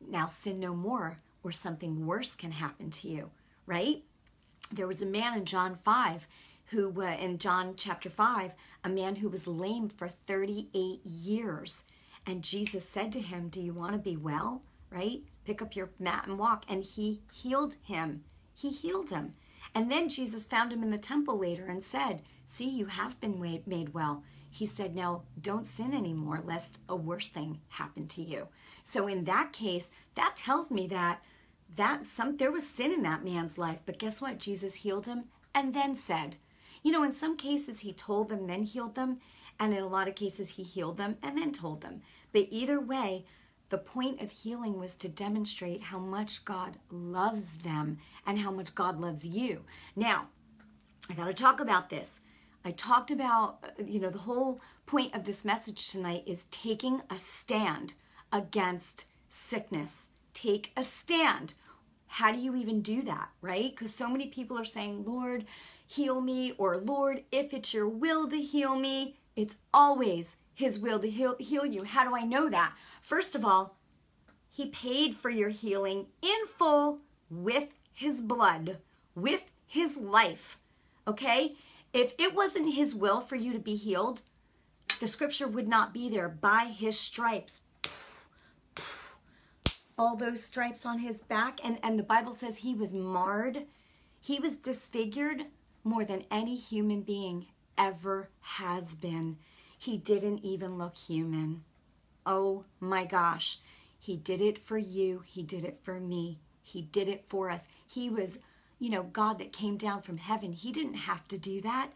Now 0.00 0.26
sin 0.26 0.58
no 0.58 0.74
more 0.74 1.18
or 1.42 1.52
something 1.52 2.06
worse 2.06 2.34
can 2.34 2.52
happen 2.52 2.90
to 2.90 3.08
you, 3.08 3.30
right? 3.66 4.02
There 4.72 4.86
was 4.86 5.02
a 5.02 5.06
man 5.06 5.36
in 5.36 5.44
John 5.44 5.74
5 5.74 6.26
who, 6.66 7.02
uh, 7.02 7.16
in 7.20 7.36
John 7.36 7.74
chapter 7.76 8.08
5, 8.08 8.52
a 8.84 8.88
man 8.88 9.16
who 9.16 9.28
was 9.28 9.46
lame 9.46 9.90
for 9.90 10.08
38 10.26 11.04
years. 11.04 11.84
And 12.26 12.42
Jesus 12.42 12.88
said 12.88 13.12
to 13.12 13.20
him, 13.20 13.48
Do 13.48 13.60
you 13.60 13.74
want 13.74 13.92
to 13.92 13.98
be 13.98 14.16
well? 14.16 14.62
Right? 14.90 15.20
Pick 15.48 15.62
up 15.62 15.74
your 15.74 15.88
mat 15.98 16.26
and 16.26 16.38
walk. 16.38 16.66
And 16.68 16.84
he 16.84 17.22
healed 17.32 17.76
him. 17.82 18.22
He 18.52 18.68
healed 18.68 19.08
him. 19.08 19.32
And 19.74 19.90
then 19.90 20.10
Jesus 20.10 20.44
found 20.44 20.70
him 20.70 20.82
in 20.82 20.90
the 20.90 20.98
temple 20.98 21.38
later 21.38 21.64
and 21.64 21.82
said, 21.82 22.20
See, 22.46 22.68
you 22.68 22.84
have 22.84 23.18
been 23.18 23.40
made 23.64 23.94
well. 23.94 24.22
He 24.50 24.66
said, 24.66 24.94
Now 24.94 25.22
don't 25.40 25.66
sin 25.66 25.94
anymore, 25.94 26.42
lest 26.44 26.80
a 26.86 26.94
worse 26.94 27.28
thing 27.28 27.60
happen 27.68 28.06
to 28.08 28.22
you. 28.22 28.48
So 28.84 29.06
in 29.06 29.24
that 29.24 29.54
case, 29.54 29.90
that 30.16 30.36
tells 30.36 30.70
me 30.70 30.86
that 30.88 31.22
that 31.76 32.04
some 32.04 32.36
there 32.36 32.52
was 32.52 32.68
sin 32.68 32.92
in 32.92 33.00
that 33.04 33.24
man's 33.24 33.56
life, 33.56 33.78
but 33.86 33.98
guess 33.98 34.20
what? 34.20 34.36
Jesus 34.36 34.74
healed 34.74 35.06
him 35.06 35.24
and 35.54 35.72
then 35.72 35.96
said, 35.96 36.36
you 36.82 36.92
know, 36.92 37.04
in 37.04 37.12
some 37.12 37.38
cases 37.38 37.80
he 37.80 37.94
told 37.94 38.28
them, 38.28 38.46
then 38.46 38.64
healed 38.64 38.96
them, 38.96 39.18
and 39.58 39.72
in 39.72 39.82
a 39.82 39.88
lot 39.88 40.08
of 40.08 40.14
cases 40.14 40.50
he 40.50 40.62
healed 40.62 40.98
them 40.98 41.16
and 41.22 41.38
then 41.38 41.52
told 41.52 41.80
them. 41.80 42.02
But 42.32 42.48
either 42.50 42.78
way, 42.78 43.24
the 43.70 43.78
point 43.78 44.20
of 44.20 44.30
healing 44.30 44.78
was 44.78 44.94
to 44.96 45.08
demonstrate 45.08 45.82
how 45.82 45.98
much 45.98 46.44
God 46.44 46.78
loves 46.90 47.46
them 47.62 47.98
and 48.26 48.38
how 48.38 48.50
much 48.50 48.74
God 48.74 49.00
loves 49.00 49.26
you. 49.26 49.64
Now, 49.94 50.28
I 51.10 51.14
got 51.14 51.26
to 51.26 51.34
talk 51.34 51.60
about 51.60 51.90
this. 51.90 52.20
I 52.64 52.72
talked 52.72 53.10
about, 53.10 53.58
uh, 53.62 53.84
you 53.84 54.00
know, 54.00 54.10
the 54.10 54.18
whole 54.18 54.60
point 54.86 55.14
of 55.14 55.24
this 55.24 55.44
message 55.44 55.90
tonight 55.90 56.24
is 56.26 56.44
taking 56.50 57.02
a 57.10 57.18
stand 57.18 57.94
against 58.32 59.04
sickness 59.28 60.08
take 60.38 60.72
a 60.76 60.84
stand. 60.84 61.54
How 62.06 62.32
do 62.32 62.38
you 62.38 62.54
even 62.54 62.80
do 62.80 63.02
that, 63.02 63.28
right? 63.42 63.70
Because 63.70 63.94
so 63.94 64.08
many 64.08 64.28
people 64.28 64.58
are 64.58 64.64
saying, 64.64 65.04
Lord, 65.04 65.44
heal 65.86 66.20
me, 66.20 66.52
or 66.58 66.78
Lord, 66.78 67.24
if 67.32 67.52
it's 67.52 67.74
your 67.74 67.88
will 67.88 68.28
to 68.28 68.40
heal 68.40 68.76
me, 68.76 69.16
it's 69.36 69.56
always 69.74 70.36
his 70.58 70.76
will 70.76 70.98
to 70.98 71.08
heal, 71.08 71.36
heal 71.38 71.64
you. 71.64 71.84
How 71.84 72.02
do 72.02 72.16
I 72.16 72.24
know 72.24 72.50
that? 72.50 72.72
First 73.00 73.36
of 73.36 73.44
all, 73.44 73.76
he 74.50 74.66
paid 74.66 75.14
for 75.14 75.30
your 75.30 75.50
healing 75.50 76.06
in 76.20 76.48
full 76.48 76.98
with 77.30 77.68
his 77.92 78.20
blood, 78.20 78.78
with 79.14 79.44
his 79.68 79.96
life. 79.96 80.58
Okay? 81.06 81.54
If 81.92 82.12
it 82.18 82.34
wasn't 82.34 82.74
his 82.74 82.92
will 82.92 83.20
for 83.20 83.36
you 83.36 83.52
to 83.52 83.60
be 83.60 83.76
healed, 83.76 84.22
the 84.98 85.06
scripture 85.06 85.46
would 85.46 85.68
not 85.68 85.94
be 85.94 86.08
there. 86.08 86.28
By 86.28 86.64
his 86.76 86.98
stripes, 86.98 87.60
all 89.96 90.16
those 90.16 90.42
stripes 90.42 90.84
on 90.84 90.98
his 90.98 91.22
back. 91.22 91.60
And, 91.62 91.78
and 91.84 91.96
the 91.96 92.02
Bible 92.02 92.32
says 92.32 92.58
he 92.58 92.74
was 92.74 92.92
marred. 92.92 93.62
He 94.20 94.40
was 94.40 94.56
disfigured 94.56 95.44
more 95.84 96.04
than 96.04 96.24
any 96.32 96.56
human 96.56 97.02
being 97.02 97.46
ever 97.78 98.30
has 98.40 98.96
been. 98.96 99.36
He 99.78 99.96
didn't 99.96 100.44
even 100.44 100.76
look 100.76 100.96
human. 100.96 101.62
Oh 102.26 102.64
my 102.80 103.04
gosh. 103.04 103.60
He 103.98 104.16
did 104.16 104.40
it 104.40 104.58
for 104.58 104.76
you. 104.76 105.22
He 105.24 105.42
did 105.42 105.64
it 105.64 105.78
for 105.82 106.00
me. 106.00 106.40
He 106.62 106.82
did 106.82 107.08
it 107.08 107.24
for 107.28 107.48
us. 107.48 107.62
He 107.86 108.10
was, 108.10 108.38
you 108.78 108.90
know, 108.90 109.04
God 109.04 109.38
that 109.38 109.52
came 109.52 109.76
down 109.76 110.02
from 110.02 110.18
heaven. 110.18 110.52
He 110.52 110.72
didn't 110.72 110.94
have 110.94 111.26
to 111.28 111.38
do 111.38 111.60
that. 111.62 111.90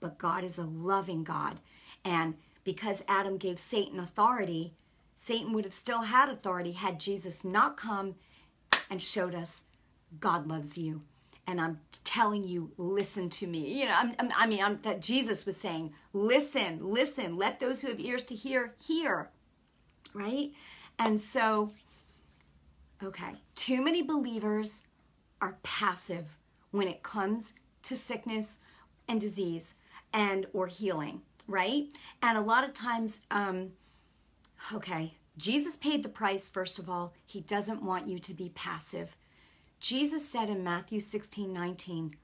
But 0.00 0.18
God 0.18 0.44
is 0.44 0.58
a 0.58 0.64
loving 0.64 1.24
God. 1.24 1.60
And 2.04 2.34
because 2.64 3.02
Adam 3.08 3.36
gave 3.36 3.58
Satan 3.58 3.98
authority, 3.98 4.74
Satan 5.16 5.52
would 5.52 5.64
have 5.64 5.74
still 5.74 6.02
had 6.02 6.28
authority 6.28 6.72
had 6.72 6.98
Jesus 6.98 7.44
not 7.44 7.76
come 7.76 8.14
and 8.90 9.00
showed 9.00 9.34
us 9.34 9.64
God 10.20 10.46
loves 10.46 10.76
you. 10.78 11.02
And 11.46 11.60
I'm 11.60 11.80
telling 12.04 12.44
you, 12.44 12.70
listen 12.76 13.28
to 13.30 13.46
me. 13.46 13.80
You 13.80 13.86
know, 13.86 13.94
I'm, 13.94 14.14
I'm, 14.18 14.30
i 14.36 14.46
mean, 14.46 14.62
I'm, 14.62 14.78
that 14.82 15.00
Jesus 15.00 15.44
was 15.44 15.56
saying, 15.56 15.92
listen, 16.12 16.78
listen. 16.82 17.36
Let 17.36 17.58
those 17.58 17.80
who 17.80 17.88
have 17.88 18.00
ears 18.00 18.24
to 18.24 18.34
hear 18.34 18.74
hear. 18.78 19.30
Right? 20.14 20.52
And 20.98 21.20
so, 21.20 21.70
okay, 23.02 23.34
too 23.54 23.82
many 23.82 24.02
believers 24.02 24.82
are 25.40 25.56
passive 25.62 26.26
when 26.70 26.86
it 26.86 27.02
comes 27.02 27.54
to 27.84 27.96
sickness 27.96 28.58
and 29.08 29.20
disease 29.20 29.74
and 30.12 30.46
or 30.52 30.66
healing, 30.66 31.22
right? 31.48 31.86
And 32.22 32.38
a 32.38 32.40
lot 32.40 32.62
of 32.62 32.72
times, 32.72 33.20
um, 33.30 33.72
Okay, 34.72 35.14
Jesus 35.36 35.76
paid 35.76 36.02
the 36.02 36.08
price, 36.08 36.48
first 36.48 36.78
of 36.78 36.88
all. 36.88 37.12
He 37.26 37.40
doesn't 37.40 37.82
want 37.82 38.06
you 38.06 38.18
to 38.20 38.34
be 38.34 38.50
passive. 38.54 39.16
Jesus 39.82 40.28
said 40.28 40.48
in 40.48 40.62
Matthew 40.62 41.00
16 41.00 41.52
19, 41.52 42.14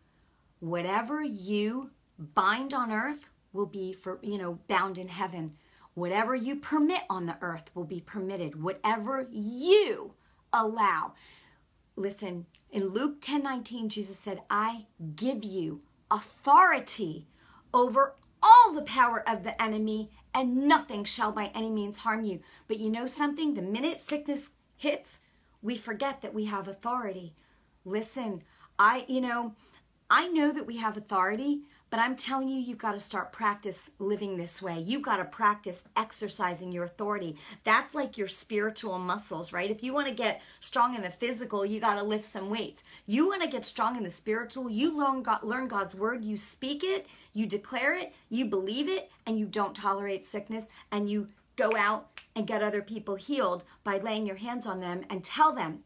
whatever 0.60 1.24
you 1.24 1.90
bind 2.16 2.72
on 2.72 2.92
earth 2.92 3.32
will 3.52 3.66
be 3.66 3.92
for, 3.92 4.20
you 4.22 4.38
know, 4.38 4.60
bound 4.68 4.96
in 4.96 5.08
heaven. 5.08 5.54
Whatever 5.94 6.36
you 6.36 6.54
permit 6.54 7.00
on 7.10 7.26
the 7.26 7.36
earth 7.40 7.68
will 7.74 7.84
be 7.84 8.00
permitted. 8.00 8.62
Whatever 8.62 9.26
you 9.32 10.14
allow. 10.52 11.14
Listen, 11.96 12.46
in 12.70 12.90
Luke 12.90 13.20
10 13.20 13.42
19, 13.42 13.88
Jesus 13.88 14.16
said, 14.16 14.42
I 14.48 14.86
give 15.16 15.42
you 15.42 15.80
authority 16.12 17.26
over 17.74 18.14
all 18.40 18.72
the 18.72 18.82
power 18.82 19.28
of 19.28 19.42
the 19.42 19.60
enemy 19.60 20.12
and 20.32 20.68
nothing 20.68 21.02
shall 21.02 21.32
by 21.32 21.50
any 21.56 21.72
means 21.72 21.98
harm 21.98 22.22
you. 22.22 22.38
But 22.68 22.78
you 22.78 22.88
know 22.88 23.08
something? 23.08 23.54
The 23.54 23.62
minute 23.62 24.06
sickness 24.06 24.50
hits, 24.76 25.22
we 25.60 25.76
forget 25.76 26.22
that 26.22 26.32
we 26.32 26.44
have 26.44 26.68
authority. 26.68 27.34
Listen, 27.84 28.42
I, 28.78 29.04
you 29.08 29.20
know, 29.20 29.54
I 30.10 30.28
know 30.28 30.52
that 30.52 30.66
we 30.66 30.76
have 30.78 30.96
authority, 30.96 31.62
But 31.90 32.00
I'm 32.00 32.16
telling 32.16 32.48
you, 32.48 32.60
you've 32.60 32.76
got 32.78 32.92
to 32.92 33.00
start 33.00 33.32
practice 33.32 33.90
living 33.98 34.36
this 34.36 34.60
way. 34.60 34.78
You've 34.78 35.02
got 35.02 35.16
to 35.16 35.24
practice 35.24 35.84
exercising 35.96 36.70
your 36.70 36.84
authority. 36.84 37.36
That's 37.64 37.94
like 37.94 38.18
your 38.18 38.28
spiritual 38.28 38.98
muscles, 38.98 39.54
right? 39.54 39.70
If 39.70 39.82
you 39.82 39.94
want 39.94 40.06
to 40.06 40.14
get 40.14 40.42
strong 40.60 40.94
in 40.94 41.00
the 41.02 41.10
physical, 41.10 41.64
you 41.64 41.80
got 41.80 41.94
to 41.94 42.02
lift 42.02 42.26
some 42.26 42.50
weights. 42.50 42.84
You 43.06 43.26
want 43.26 43.40
to 43.40 43.48
get 43.48 43.64
strong 43.64 43.96
in 43.96 44.02
the 44.02 44.10
spiritual, 44.10 44.68
you 44.68 44.96
learn, 44.96 45.22
God, 45.22 45.42
learn 45.42 45.66
God's 45.66 45.94
word, 45.94 46.24
you 46.24 46.36
speak 46.36 46.84
it, 46.84 47.06
you 47.32 47.46
declare 47.46 47.94
it, 47.94 48.12
you 48.28 48.44
believe 48.44 48.88
it, 48.88 49.10
and 49.24 49.38
you 49.38 49.46
don't 49.46 49.74
tolerate 49.74 50.26
sickness, 50.26 50.64
and 50.92 51.08
you 51.08 51.28
go 51.56 51.70
out 51.76 52.20
and 52.36 52.46
get 52.46 52.62
other 52.62 52.82
people 52.82 53.16
healed 53.16 53.64
by 53.82 53.96
laying 53.98 54.26
your 54.26 54.36
hands 54.36 54.66
on 54.66 54.80
them 54.80 55.02
and 55.08 55.24
tell 55.24 55.54
them 55.54 55.80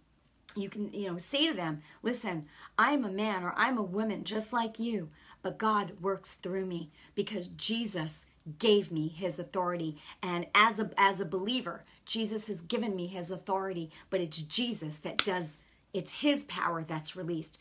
you 0.57 0.69
can 0.69 0.93
you 0.93 1.11
know 1.11 1.19
say 1.19 1.49
to 1.49 1.55
them 1.55 1.83
listen 2.03 2.47
i'm 2.79 3.05
a 3.05 3.11
man 3.11 3.43
or 3.43 3.55
i'm 3.57 3.79
a 3.79 3.83
woman 3.83 4.25
just 4.25 4.53
like 4.53 4.79
you 4.79 5.09
but 5.43 5.59
God 5.59 5.93
works 6.01 6.35
through 6.35 6.67
me 6.67 6.91
because 7.15 7.49
Jesus 7.49 8.27
gave 8.59 8.91
me 8.91 9.09
his 9.09 9.39
authority. 9.39 9.97
And 10.23 10.47
as 10.55 10.79
a 10.79 10.91
as 10.97 11.21
a 11.21 11.25
believer 11.25 11.85
Jesus 12.05 12.47
has 12.47 12.63
given 12.63 12.97
me 12.97 13.07
his 13.07 13.31
authority 13.31 13.91
but 14.11 14.21
it's 14.21 14.39
Jesus 14.39 14.97
that 14.99 15.19
does 15.19 15.59
it's 15.93 16.13
his 16.13 16.45
power 16.45 16.85
that's 16.85 17.17
released. 17.17 17.59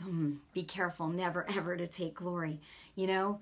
Hmm, 0.00 0.34
be 0.52 0.62
careful 0.62 1.08
never 1.08 1.46
ever 1.56 1.76
to 1.76 1.86
take 1.86 2.14
glory. 2.14 2.60
You 2.94 3.06
know 3.08 3.40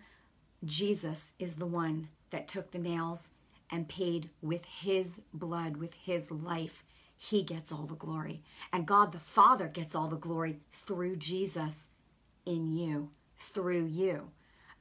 Jesus 0.65 1.33
is 1.39 1.57
the 1.57 1.67
one 1.67 2.09
that 2.31 2.49
took 2.49 2.71
the 2.71 2.79
nails 2.79 3.31
and 3.71 3.89
paid 3.89 4.29
with 4.43 4.65
his 4.65 5.21
blood 5.33 5.77
with 5.77 5.95
his 5.95 6.31
life 6.31 6.85
he 7.23 7.43
gets 7.43 7.71
all 7.71 7.85
the 7.85 7.95
glory 7.95 8.43
and 8.73 8.87
God 8.87 9.12
the 9.12 9.19
Father 9.19 9.69
gets 9.69 9.95
all 9.95 10.09
the 10.09 10.17
glory 10.17 10.59
through 10.73 11.17
Jesus 11.17 11.91
in 12.47 12.73
you 12.73 13.11
through 13.41 13.87
you. 13.87 14.31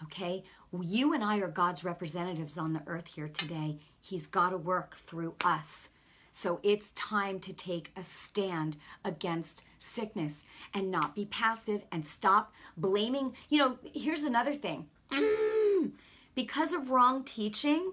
Okay? 0.03 0.43
You 0.79 1.13
and 1.13 1.23
I 1.23 1.39
are 1.39 1.49
God's 1.49 1.83
representatives 1.83 2.57
on 2.57 2.73
the 2.73 2.83
earth 2.87 3.07
here 3.07 3.27
today. 3.27 3.79
He's 3.99 4.27
got 4.27 4.51
to 4.51 4.57
work 4.57 4.95
through 4.95 5.35
us. 5.43 5.89
So 6.31 6.59
it's 6.63 6.91
time 6.91 7.39
to 7.41 7.51
take 7.51 7.91
a 7.97 8.03
stand 8.03 8.77
against 9.03 9.63
sickness 9.79 10.45
and 10.73 10.89
not 10.89 11.15
be 11.15 11.25
passive 11.25 11.83
and 11.91 12.05
stop 12.05 12.53
blaming. 12.77 13.33
You 13.49 13.57
know, 13.57 13.77
here's 13.93 14.23
another 14.23 14.53
thing. 14.53 14.87
Mm, 15.11 15.91
because 16.35 16.71
of 16.71 16.91
wrong 16.91 17.25
teaching, 17.25 17.91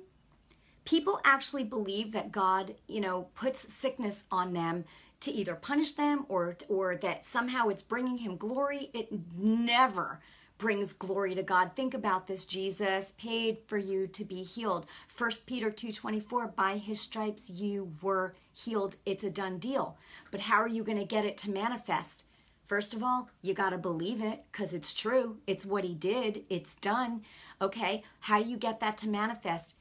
people 0.86 1.20
actually 1.24 1.64
believe 1.64 2.12
that 2.12 2.32
God, 2.32 2.74
you 2.86 3.02
know, 3.02 3.28
puts 3.34 3.72
sickness 3.72 4.24
on 4.32 4.54
them 4.54 4.84
to 5.20 5.30
either 5.30 5.54
punish 5.54 5.92
them 5.92 6.24
or 6.28 6.56
or 6.68 6.96
that 6.96 7.24
somehow 7.24 7.68
it's 7.68 7.82
bringing 7.82 8.18
him 8.18 8.36
glory. 8.36 8.90
It 8.94 9.08
never 9.36 10.20
brings 10.58 10.94
glory 10.94 11.34
to 11.34 11.42
God. 11.42 11.72
Think 11.74 11.92
about 11.92 12.26
this. 12.26 12.46
Jesus 12.46 13.12
paid 13.18 13.58
for 13.66 13.76
you 13.76 14.06
to 14.06 14.24
be 14.24 14.42
healed. 14.42 14.86
1 15.16 15.30
Peter 15.46 15.70
2:24 15.70 16.54
by 16.54 16.78
his 16.78 17.00
stripes 17.00 17.50
you 17.50 17.92
were 18.00 18.34
healed. 18.52 18.96
It's 19.04 19.24
a 19.24 19.30
done 19.30 19.58
deal. 19.58 19.98
But 20.30 20.40
how 20.40 20.56
are 20.56 20.68
you 20.68 20.82
going 20.82 20.98
to 20.98 21.04
get 21.04 21.26
it 21.26 21.36
to 21.38 21.50
manifest? 21.50 22.24
First 22.66 22.94
of 22.94 23.02
all, 23.02 23.28
you 23.42 23.54
got 23.54 23.70
to 23.70 23.78
believe 23.78 24.22
it 24.22 24.44
cuz 24.52 24.72
it's 24.72 24.94
true. 24.94 25.38
It's 25.46 25.66
what 25.66 25.84
he 25.84 25.94
did. 25.94 26.44
It's 26.48 26.74
done. 26.76 27.24
Okay? 27.60 28.02
How 28.20 28.42
do 28.42 28.48
you 28.48 28.56
get 28.56 28.80
that 28.80 28.98
to 28.98 29.08
manifest? 29.08 29.76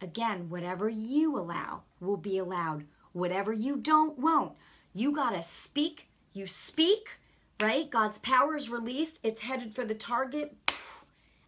Again, 0.00 0.48
whatever 0.48 0.88
you 0.88 1.36
allow 1.38 1.82
will 2.00 2.16
be 2.16 2.38
allowed. 2.38 2.84
Whatever 3.12 3.52
you 3.52 3.76
don't 3.76 4.18
won't. 4.18 4.52
You 4.92 5.12
got 5.12 5.30
to 5.30 5.42
speak. 5.42 6.08
You 6.32 6.46
speak 6.46 7.18
right? 7.62 7.90
God's 7.90 8.18
power 8.18 8.56
is 8.56 8.70
released, 8.70 9.20
it's 9.22 9.42
headed 9.42 9.74
for 9.74 9.84
the 9.84 9.94
target, 9.94 10.54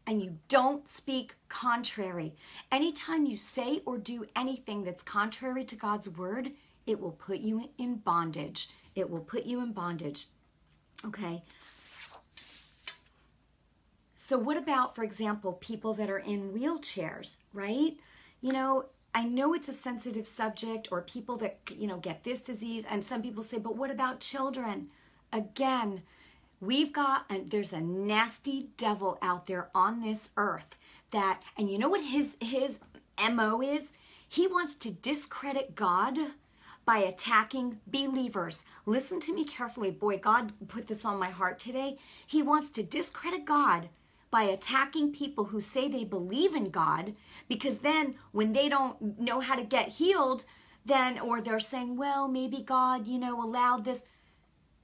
and 0.07 0.23
you 0.23 0.39
don't 0.49 0.89
speak 0.89 1.35
contrary. 1.49 2.35
Anytime 2.71 3.27
you 3.27 3.37
say 3.37 3.83
or 3.85 3.99
do 3.99 4.25
anything 4.37 4.85
that's 4.85 5.03
contrary 5.03 5.65
to 5.65 5.77
God's 5.77 6.09
word, 6.09 6.53
it 6.87 7.01
will 7.01 7.13
put 7.13 7.39
you 7.39 7.71
in 7.79 7.97
bondage. 7.97 8.71
It 8.95 9.11
will 9.11 9.21
put 9.21 9.45
you 9.45 9.61
in 9.61 9.73
bondage. 9.73 10.29
Okay. 11.05 11.43
So, 14.15 14.39
what 14.39 14.57
about, 14.57 14.95
for 14.95 15.05
example, 15.05 15.55
people 15.55 15.95
that 15.95 16.11
are 16.11 16.19
in 16.19 16.53
wheelchairs, 16.53 17.37
right? 17.53 17.97
You 18.47 18.53
know, 18.53 18.85
I 19.13 19.25
know 19.25 19.55
it's 19.55 19.69
a 19.69 19.73
sensitive 19.73 20.29
subject, 20.29 20.87
or 20.93 21.03
people 21.03 21.37
that, 21.39 21.59
you 21.77 21.89
know, 21.89 21.97
get 21.97 22.23
this 22.23 22.39
disease, 22.39 22.87
and 22.89 23.05
some 23.05 23.21
people 23.21 23.43
say, 23.43 23.59
but 23.59 23.77
what 23.77 23.91
about 23.91 24.21
children? 24.21 24.87
Again, 25.33 26.03
we've 26.61 26.93
got, 26.93 27.25
and 27.29 27.51
there's 27.51 27.73
a 27.73 27.81
nasty 27.81 28.69
devil 28.77 29.19
out 29.21 29.49
there 29.49 29.69
on 29.75 30.01
this 30.01 30.31
earth 30.37 30.77
that, 31.11 31.43
and 31.59 31.69
you 31.69 31.77
know 31.77 31.89
what 31.89 32.05
his, 32.05 32.37
his 32.41 32.79
MO 33.19 33.61
is? 33.61 33.87
He 34.29 34.47
wants 34.47 34.77
to 34.77 34.93
discredit 34.93 35.75
God 35.75 36.17
by 36.85 36.99
attacking 36.99 37.81
believers. 37.89 38.65
Listen 38.85 39.19
to 39.23 39.35
me 39.35 39.43
carefully. 39.43 39.91
Boy, 39.91 40.19
God 40.19 40.53
put 40.69 40.87
this 40.87 41.05
on 41.05 41.19
my 41.19 41.31
heart 41.31 41.59
today. 41.59 41.99
He 42.25 42.43
wants 42.43 42.71
to 42.71 42.85
discredit 42.85 43.45
God 43.45 43.89
by 44.31 44.43
attacking 44.45 45.13
people 45.13 45.45
who 45.45 45.61
say 45.61 45.89
they 45.89 46.05
believe 46.05 46.55
in 46.55 46.65
God 46.65 47.15
because 47.49 47.79
then 47.79 48.15
when 48.33 48.53
they 48.53 48.69
don't 48.69 49.19
know 49.19 49.41
how 49.41 49.55
to 49.55 49.63
get 49.63 49.89
healed, 49.89 50.45
then, 50.85 51.19
or 51.19 51.41
they're 51.41 51.61
saying, 51.61 51.97
well, 51.97 52.29
maybe 52.29 52.63
God, 52.63 53.07
you 53.07 53.19
know, 53.19 53.43
allowed 53.43 53.85
this 53.85 54.03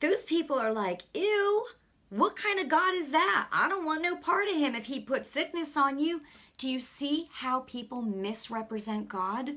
those 0.01 0.25
people 0.25 0.59
are 0.59 0.73
like, 0.73 1.03
ew, 1.15 1.65
what 2.11 2.35
kind 2.35 2.59
of 2.59 2.69
God 2.69 2.95
is 2.97 3.13
that? 3.13 3.47
I 3.53 3.69
don't 3.69 3.87
want 3.87 4.03
no 4.03 4.17
part 4.17 4.49
of 4.49 4.57
him 4.57 4.75
if 4.75 4.87
he 4.87 4.99
put 4.99 5.25
sickness 5.25 5.77
on 5.77 6.01
you. 6.01 6.23
Do 6.59 6.69
you 6.69 6.81
see 6.81 7.29
how 7.33 7.61
people 7.61 8.03
misrepresent 8.03 9.09
God? 9.09 9.53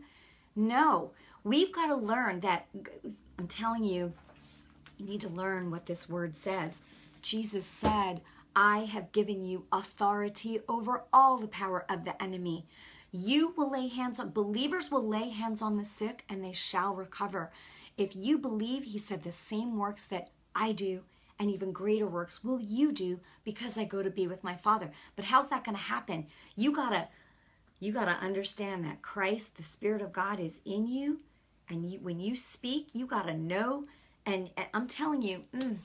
No, 0.55 1.11
we've 1.43 1.73
got 1.73 1.87
to 1.87 1.95
learn 1.95 2.41
that. 2.41 2.67
I'm 3.39 3.47
telling 3.47 3.83
you, 3.83 4.13
you 4.97 5.05
need 5.07 5.21
to 5.21 5.29
learn 5.29 5.71
what 5.71 5.87
this 5.87 6.07
word 6.07 6.37
says. 6.37 6.81
Jesus 7.21 7.65
said, 7.65 8.21
I 8.55 8.85
have 8.85 9.11
given 9.11 9.43
you 9.43 9.65
authority 9.71 10.59
over 10.69 11.03
all 11.11 11.37
the 11.37 11.47
power 11.47 11.85
of 11.89 12.05
the 12.05 12.21
enemy. 12.21 12.65
You 13.11 13.53
will 13.55 13.71
lay 13.71 13.87
hands 13.87 14.19
on, 14.19 14.31
believers 14.31 14.91
will 14.91 15.07
lay 15.07 15.29
hands 15.29 15.61
on 15.61 15.77
the 15.77 15.85
sick 15.85 16.23
and 16.29 16.43
they 16.43 16.53
shall 16.53 16.95
recover. 16.95 17.51
If 17.97 18.15
you 18.15 18.37
believe, 18.37 18.83
he 18.83 18.97
said, 18.97 19.23
the 19.23 19.31
same 19.31 19.77
works 19.77 20.05
that 20.05 20.29
I 20.53 20.71
do, 20.71 21.01
and 21.39 21.49
even 21.51 21.71
greater 21.71 22.07
works 22.07 22.43
will 22.43 22.59
you 22.59 22.91
do 22.91 23.19
because 23.43 23.77
I 23.77 23.83
go 23.83 24.01
to 24.01 24.09
be 24.09 24.27
with 24.27 24.43
my 24.43 24.55
Father. 24.55 24.91
But 25.15 25.25
how's 25.25 25.49
that 25.49 25.63
going 25.63 25.77
to 25.77 25.83
happen? 25.83 26.27
You 26.55 26.71
got 26.71 26.89
to 26.89 27.07
you 27.81 27.91
got 27.91 28.05
to 28.05 28.11
understand 28.11 28.85
that 28.85 29.01
Christ, 29.01 29.57
the 29.57 29.63
Spirit 29.63 30.01
of 30.01 30.13
God 30.13 30.39
is 30.39 30.61
in 30.63 30.87
you, 30.87 31.19
and 31.69 31.85
you, 31.85 31.99
when 31.99 32.21
you 32.21 32.37
speak, 32.37 32.95
you 32.95 33.05
got 33.05 33.23
to 33.23 33.33
know 33.33 33.83
and, 34.25 34.49
and, 34.57 34.67
I'm 34.73 34.87
telling 34.87 35.21
you, 35.21 35.43
mm, 35.55 35.77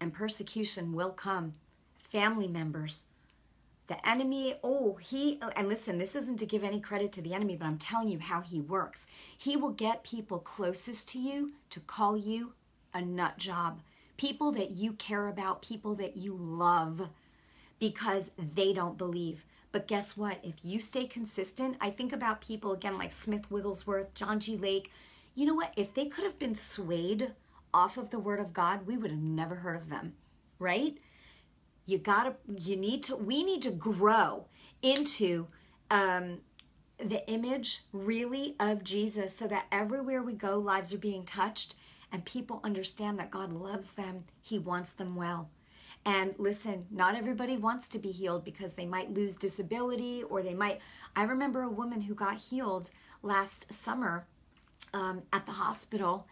and 0.00 0.12
persecution 0.12 0.92
will 0.92 1.10
come. 1.10 1.54
Family 1.98 2.48
members, 2.48 3.04
the 3.88 4.08
enemy, 4.08 4.54
oh, 4.62 4.98
he, 5.00 5.40
and 5.56 5.68
listen, 5.68 5.98
this 5.98 6.14
isn't 6.14 6.38
to 6.38 6.46
give 6.46 6.62
any 6.62 6.78
credit 6.78 7.10
to 7.12 7.22
the 7.22 7.32
enemy, 7.32 7.56
but 7.56 7.66
I'm 7.66 7.78
telling 7.78 8.08
you 8.08 8.18
how 8.18 8.42
he 8.42 8.60
works. 8.60 9.06
He 9.36 9.56
will 9.56 9.70
get 9.70 10.04
people 10.04 10.38
closest 10.38 11.08
to 11.10 11.18
you 11.18 11.52
to 11.70 11.80
call 11.80 12.16
you 12.16 12.52
a 12.92 13.00
nut 13.00 13.38
job. 13.38 13.80
People 14.18 14.52
that 14.52 14.72
you 14.72 14.92
care 14.92 15.28
about, 15.28 15.62
people 15.62 15.94
that 15.96 16.18
you 16.18 16.34
love 16.34 17.08
because 17.78 18.30
they 18.36 18.74
don't 18.74 18.98
believe. 18.98 19.44
But 19.72 19.88
guess 19.88 20.16
what? 20.16 20.38
If 20.42 20.56
you 20.62 20.80
stay 20.80 21.06
consistent, 21.06 21.76
I 21.80 21.90
think 21.90 22.12
about 22.12 22.40
people 22.40 22.72
again 22.72 22.98
like 22.98 23.12
Smith 23.12 23.50
Wigglesworth, 23.50 24.12
John 24.14 24.40
G. 24.40 24.56
Lake. 24.56 24.90
You 25.34 25.46
know 25.46 25.54
what? 25.54 25.72
If 25.76 25.94
they 25.94 26.06
could 26.06 26.24
have 26.24 26.38
been 26.38 26.54
swayed 26.54 27.32
off 27.72 27.96
of 27.96 28.10
the 28.10 28.18
Word 28.18 28.40
of 28.40 28.52
God, 28.52 28.86
we 28.86 28.96
would 28.96 29.10
have 29.10 29.20
never 29.20 29.56
heard 29.56 29.76
of 29.76 29.88
them, 29.88 30.14
right? 30.58 30.98
you 31.88 31.96
gotta 31.96 32.34
you 32.58 32.76
need 32.76 33.02
to 33.02 33.16
we 33.16 33.42
need 33.42 33.62
to 33.62 33.70
grow 33.70 34.44
into 34.82 35.46
um, 35.90 36.38
the 36.98 37.26
image 37.30 37.82
really 37.92 38.54
of 38.60 38.84
jesus 38.84 39.34
so 39.34 39.46
that 39.48 39.64
everywhere 39.72 40.22
we 40.22 40.34
go 40.34 40.58
lives 40.58 40.92
are 40.92 40.98
being 40.98 41.24
touched 41.24 41.74
and 42.12 42.24
people 42.24 42.60
understand 42.62 43.18
that 43.18 43.30
god 43.30 43.52
loves 43.52 43.88
them 43.92 44.22
he 44.42 44.58
wants 44.58 44.92
them 44.92 45.16
well 45.16 45.48
and 46.04 46.34
listen 46.36 46.84
not 46.90 47.16
everybody 47.16 47.56
wants 47.56 47.88
to 47.88 47.98
be 47.98 48.10
healed 48.10 48.44
because 48.44 48.74
they 48.74 48.86
might 48.86 49.14
lose 49.14 49.34
disability 49.34 50.22
or 50.24 50.42
they 50.42 50.54
might 50.54 50.80
i 51.16 51.22
remember 51.22 51.62
a 51.62 51.70
woman 51.70 52.02
who 52.02 52.14
got 52.14 52.36
healed 52.36 52.90
last 53.22 53.72
summer 53.72 54.26
um, 54.92 55.22
at 55.32 55.46
the 55.46 55.52
hospital 55.52 56.26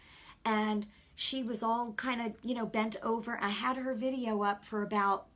and 0.44 0.86
she 1.16 1.42
was 1.42 1.62
all 1.62 1.92
kind 1.94 2.20
of 2.20 2.32
you 2.44 2.54
know 2.54 2.66
bent 2.66 2.96
over 3.02 3.38
i 3.42 3.48
had 3.48 3.76
her 3.76 3.94
video 3.94 4.42
up 4.42 4.64
for 4.64 4.82
about 4.82 5.26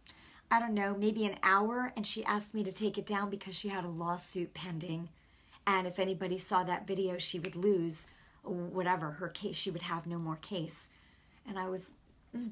I 0.52 0.58
don't 0.58 0.74
know, 0.74 0.96
maybe 0.98 1.24
an 1.26 1.36
hour, 1.44 1.92
and 1.94 2.04
she 2.04 2.24
asked 2.24 2.54
me 2.54 2.64
to 2.64 2.72
take 2.72 2.98
it 2.98 3.06
down 3.06 3.30
because 3.30 3.54
she 3.54 3.68
had 3.68 3.84
a 3.84 3.88
lawsuit 3.88 4.52
pending. 4.52 5.08
And 5.64 5.86
if 5.86 6.00
anybody 6.00 6.38
saw 6.38 6.64
that 6.64 6.88
video, 6.88 7.18
she 7.18 7.38
would 7.38 7.54
lose 7.54 8.08
whatever 8.42 9.12
her 9.12 9.28
case, 9.28 9.56
she 9.56 9.70
would 9.70 9.82
have 9.82 10.08
no 10.08 10.18
more 10.18 10.34
case. 10.34 10.88
And 11.46 11.56
I 11.56 11.68
was, 11.68 11.90
Mm. 12.36 12.50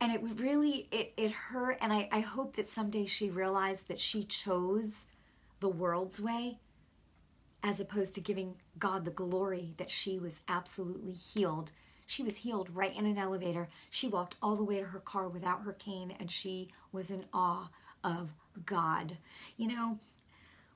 And 0.00 0.12
it 0.12 0.22
really, 0.40 0.86
it, 0.92 1.12
it 1.16 1.32
hurt. 1.32 1.78
And 1.80 1.92
I, 1.92 2.08
I 2.12 2.20
hope 2.20 2.54
that 2.56 2.70
someday 2.70 3.06
she 3.06 3.30
realized 3.30 3.88
that 3.88 4.00
she 4.00 4.24
chose 4.24 5.06
the 5.60 5.68
world's 5.68 6.20
way 6.20 6.60
as 7.64 7.80
opposed 7.80 8.14
to 8.14 8.20
giving 8.20 8.54
God 8.78 9.04
the 9.04 9.10
glory 9.10 9.74
that 9.78 9.90
she 9.90 10.18
was 10.18 10.40
absolutely 10.46 11.12
healed. 11.12 11.72
She 12.08 12.22
was 12.22 12.38
healed 12.38 12.74
right 12.74 12.96
in 12.96 13.04
an 13.04 13.18
elevator. 13.18 13.68
She 13.90 14.08
walked 14.08 14.36
all 14.40 14.56
the 14.56 14.64
way 14.64 14.80
to 14.80 14.86
her 14.86 14.98
car 14.98 15.28
without 15.28 15.62
her 15.62 15.74
cane 15.74 16.14
and 16.18 16.30
she 16.30 16.68
was 16.90 17.10
in 17.10 17.26
awe 17.34 17.68
of 18.02 18.30
God. 18.64 19.18
You 19.58 19.68
know, 19.68 19.98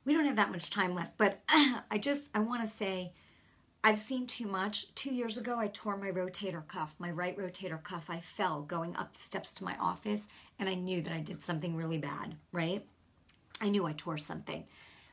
we 0.05 0.13
don't 0.13 0.27
have 0.27 0.37
that 0.37 0.53
much 0.53 0.69
time 0.69 0.95
left, 0.95 1.17
but 1.17 1.41
I 1.49 1.97
just, 1.99 2.31
I 2.35 2.41
want 2.41 2.61
to 2.61 2.67
say, 2.67 3.15
I've 3.83 3.99
seen 3.99 4.27
too 4.27 4.47
much. 4.47 4.95
Two 4.95 5.15
years 5.15 5.39
ago, 5.39 5.59
I 5.59 5.69
tore 5.69 5.97
my 5.97 6.11
rotator 6.11 6.69
cuff, 6.69 6.95
my 6.99 7.11
right 7.11 7.37
rotator 7.37 7.83
cuff. 7.83 8.11
I 8.11 8.21
fell 8.21 8.61
going 8.61 8.95
up 8.95 9.15
the 9.15 9.23
steps 9.23 9.55
to 9.55 9.65
my 9.65 9.75
office, 9.79 10.21
and 10.59 10.69
I 10.69 10.75
knew 10.75 11.01
that 11.01 11.15
I 11.15 11.21
did 11.21 11.43
something 11.43 11.75
really 11.75 11.99
bad, 11.99 12.37
right? 12.53 12.85
I 13.59 13.71
knew 13.71 13.87
I 13.87 13.95
tore 13.95 14.19
something. 14.19 14.65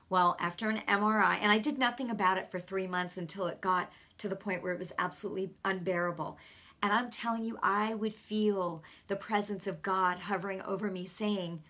Well, 0.09 0.35
after 0.39 0.69
an 0.69 0.81
MRI, 0.87 1.37
and 1.39 1.51
I 1.51 1.59
did 1.59 1.77
nothing 1.77 2.09
about 2.09 2.37
it 2.39 2.49
for 2.49 2.59
three 2.59 2.87
months 2.87 3.17
until 3.17 3.45
it 3.45 3.61
got 3.61 3.91
to 4.17 4.27
the 4.27 4.35
point 4.35 4.63
where 4.63 4.73
it 4.73 4.79
was 4.79 4.91
absolutely 4.97 5.51
unbearable. 5.63 6.37
And 6.81 6.91
I'm 6.91 7.11
telling 7.11 7.43
you, 7.43 7.59
I 7.61 7.93
would 7.93 8.15
feel 8.15 8.83
the 9.07 9.15
presence 9.15 9.67
of 9.67 9.81
God 9.81 10.17
hovering 10.17 10.61
over 10.63 10.89
me 10.89 11.05
saying, 11.05 11.61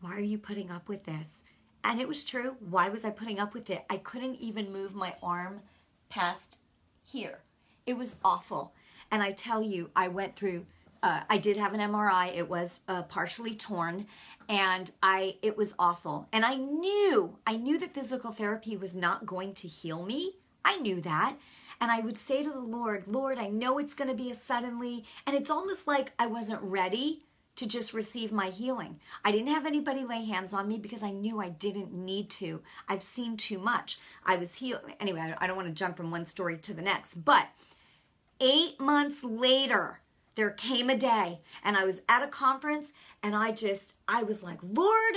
Why 0.00 0.12
are 0.12 0.20
you 0.20 0.38
putting 0.38 0.70
up 0.70 0.88
with 0.88 1.04
this? 1.04 1.42
And 1.82 2.00
it 2.00 2.06
was 2.06 2.24
true. 2.24 2.56
Why 2.60 2.90
was 2.90 3.04
I 3.04 3.10
putting 3.10 3.40
up 3.40 3.54
with 3.54 3.70
it? 3.70 3.84
I 3.90 3.96
couldn't 3.96 4.36
even 4.36 4.72
move 4.72 4.94
my 4.94 5.14
arm 5.22 5.60
past 6.10 6.58
here. 7.04 7.40
It 7.86 7.94
was 7.94 8.20
awful. 8.22 8.72
And 9.10 9.22
I 9.22 9.32
tell 9.32 9.62
you, 9.62 9.90
I 9.96 10.08
went 10.08 10.36
through 10.36 10.66
uh, 11.02 11.20
I 11.28 11.38
did 11.38 11.56
have 11.56 11.74
an 11.74 11.80
MRI. 11.80 12.36
It 12.36 12.48
was 12.48 12.80
uh, 12.88 13.02
partially 13.02 13.54
torn, 13.54 14.06
and 14.48 14.90
I 15.02 15.36
it 15.42 15.56
was 15.56 15.74
awful. 15.78 16.28
And 16.32 16.44
I 16.44 16.56
knew 16.56 17.36
I 17.46 17.56
knew 17.56 17.78
that 17.78 17.94
physical 17.94 18.32
therapy 18.32 18.76
was 18.76 18.94
not 18.94 19.26
going 19.26 19.54
to 19.54 19.68
heal 19.68 20.04
me. 20.04 20.36
I 20.64 20.76
knew 20.76 21.00
that. 21.02 21.36
And 21.80 21.90
I 21.90 22.00
would 22.00 22.18
say 22.18 22.42
to 22.42 22.50
the 22.50 22.60
Lord, 22.60 23.04
Lord, 23.06 23.38
I 23.38 23.48
know 23.48 23.78
it's 23.78 23.94
going 23.94 24.10
to 24.10 24.14
be 24.14 24.30
a 24.30 24.34
suddenly, 24.34 25.04
and 25.26 25.34
it's 25.34 25.50
almost 25.50 25.86
like 25.86 26.12
I 26.18 26.26
wasn't 26.26 26.60
ready 26.60 27.24
to 27.56 27.66
just 27.66 27.94
receive 27.94 28.32
my 28.32 28.50
healing. 28.50 29.00
I 29.24 29.32
didn't 29.32 29.48
have 29.48 29.66
anybody 29.66 30.04
lay 30.04 30.24
hands 30.24 30.52
on 30.52 30.68
me 30.68 30.78
because 30.78 31.02
I 31.02 31.10
knew 31.10 31.40
I 31.40 31.48
didn't 31.48 31.92
need 31.92 32.30
to. 32.30 32.60
I've 32.88 33.02
seen 33.02 33.36
too 33.36 33.58
much. 33.58 33.98
I 34.24 34.36
was 34.36 34.56
healed. 34.56 34.82
Anyway, 35.00 35.34
I 35.38 35.46
don't 35.46 35.56
want 35.56 35.68
to 35.68 35.74
jump 35.74 35.96
from 35.96 36.10
one 36.10 36.26
story 36.26 36.58
to 36.58 36.74
the 36.74 36.82
next, 36.82 37.24
but 37.24 37.46
eight 38.40 38.78
months 38.80 39.24
later, 39.24 40.00
there 40.40 40.50
came 40.50 40.88
a 40.88 40.96
day 40.96 41.38
and 41.64 41.76
I 41.76 41.84
was 41.84 42.00
at 42.08 42.22
a 42.22 42.26
conference 42.26 42.94
and 43.22 43.36
I 43.36 43.50
just, 43.50 43.96
I 44.08 44.22
was 44.22 44.42
like, 44.42 44.58
Lord, 44.62 45.16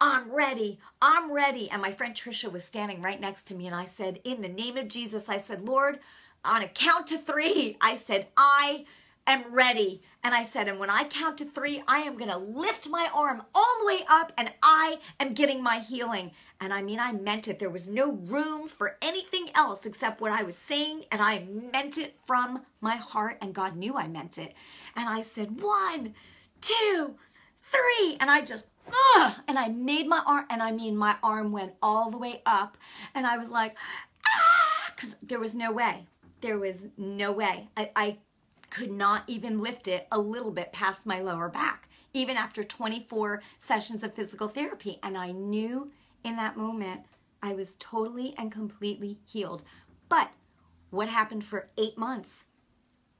I'm 0.00 0.30
ready. 0.30 0.78
I'm 1.02 1.32
ready. 1.32 1.68
And 1.68 1.82
my 1.82 1.90
friend 1.90 2.14
Trisha 2.14 2.52
was 2.52 2.62
standing 2.62 3.02
right 3.02 3.20
next 3.20 3.48
to 3.48 3.56
me 3.56 3.66
and 3.66 3.74
I 3.74 3.84
said, 3.84 4.20
in 4.22 4.42
the 4.42 4.48
name 4.48 4.76
of 4.76 4.86
Jesus, 4.86 5.28
I 5.28 5.38
said, 5.38 5.66
Lord, 5.66 5.98
on 6.44 6.62
a 6.62 6.68
count 6.68 7.08
to 7.08 7.18
three, 7.18 7.78
I 7.80 7.96
said, 7.96 8.28
I 8.36 8.84
am 9.32 9.52
ready. 9.52 10.02
And 10.22 10.34
I 10.34 10.42
said, 10.42 10.68
and 10.68 10.78
when 10.78 10.90
I 10.90 11.04
count 11.04 11.38
to 11.38 11.44
three, 11.44 11.82
I 11.88 11.98
am 12.00 12.16
going 12.16 12.30
to 12.30 12.36
lift 12.36 12.88
my 12.88 13.08
arm 13.12 13.42
all 13.54 13.76
the 13.80 13.86
way 13.86 14.04
up 14.08 14.32
and 14.36 14.52
I 14.62 14.98
am 15.18 15.34
getting 15.34 15.62
my 15.62 15.78
healing. 15.78 16.32
And 16.60 16.74
I 16.74 16.82
mean, 16.82 17.00
I 17.00 17.12
meant 17.12 17.48
it. 17.48 17.58
There 17.58 17.70
was 17.70 17.88
no 17.88 18.12
room 18.12 18.68
for 18.68 18.96
anything 19.00 19.48
else 19.54 19.86
except 19.86 20.20
what 20.20 20.32
I 20.32 20.42
was 20.42 20.56
saying. 20.56 21.04
And 21.10 21.22
I 21.22 21.46
meant 21.72 21.96
it 21.96 22.16
from 22.26 22.62
my 22.80 22.96
heart. 22.96 23.38
And 23.40 23.54
God 23.54 23.76
knew 23.76 23.96
I 23.96 24.08
meant 24.08 24.36
it. 24.36 24.54
And 24.94 25.08
I 25.08 25.22
said, 25.22 25.62
one, 25.62 26.14
two, 26.60 27.14
three. 27.62 28.16
And 28.20 28.30
I 28.30 28.42
just, 28.42 28.66
ugh. 29.16 29.34
And 29.48 29.58
I 29.58 29.68
made 29.68 30.06
my 30.06 30.22
arm, 30.26 30.44
and 30.50 30.62
I 30.62 30.72
mean, 30.72 30.96
my 30.96 31.16
arm 31.22 31.52
went 31.52 31.72
all 31.82 32.10
the 32.10 32.18
way 32.18 32.42
up. 32.44 32.76
And 33.14 33.26
I 33.26 33.38
was 33.38 33.50
like, 33.50 33.76
ah, 34.26 34.92
because 34.94 35.16
there 35.22 35.40
was 35.40 35.54
no 35.54 35.72
way. 35.72 36.04
There 36.42 36.58
was 36.58 36.76
no 36.96 37.32
way. 37.32 37.68
I, 37.76 37.90
I 37.96 38.18
could 38.70 38.90
not 38.90 39.24
even 39.26 39.60
lift 39.60 39.88
it 39.88 40.06
a 40.10 40.18
little 40.18 40.50
bit 40.50 40.72
past 40.72 41.06
my 41.06 41.20
lower 41.20 41.48
back, 41.48 41.88
even 42.14 42.36
after 42.36 42.64
24 42.64 43.42
sessions 43.58 44.02
of 44.02 44.14
physical 44.14 44.48
therapy. 44.48 44.98
And 45.02 45.18
I 45.18 45.32
knew 45.32 45.90
in 46.24 46.36
that 46.36 46.56
moment 46.56 47.02
I 47.42 47.52
was 47.52 47.74
totally 47.78 48.34
and 48.38 48.52
completely 48.52 49.18
healed. 49.26 49.64
But 50.08 50.30
what 50.90 51.08
happened 51.08 51.44
for 51.44 51.68
eight 51.76 51.98
months? 51.98 52.44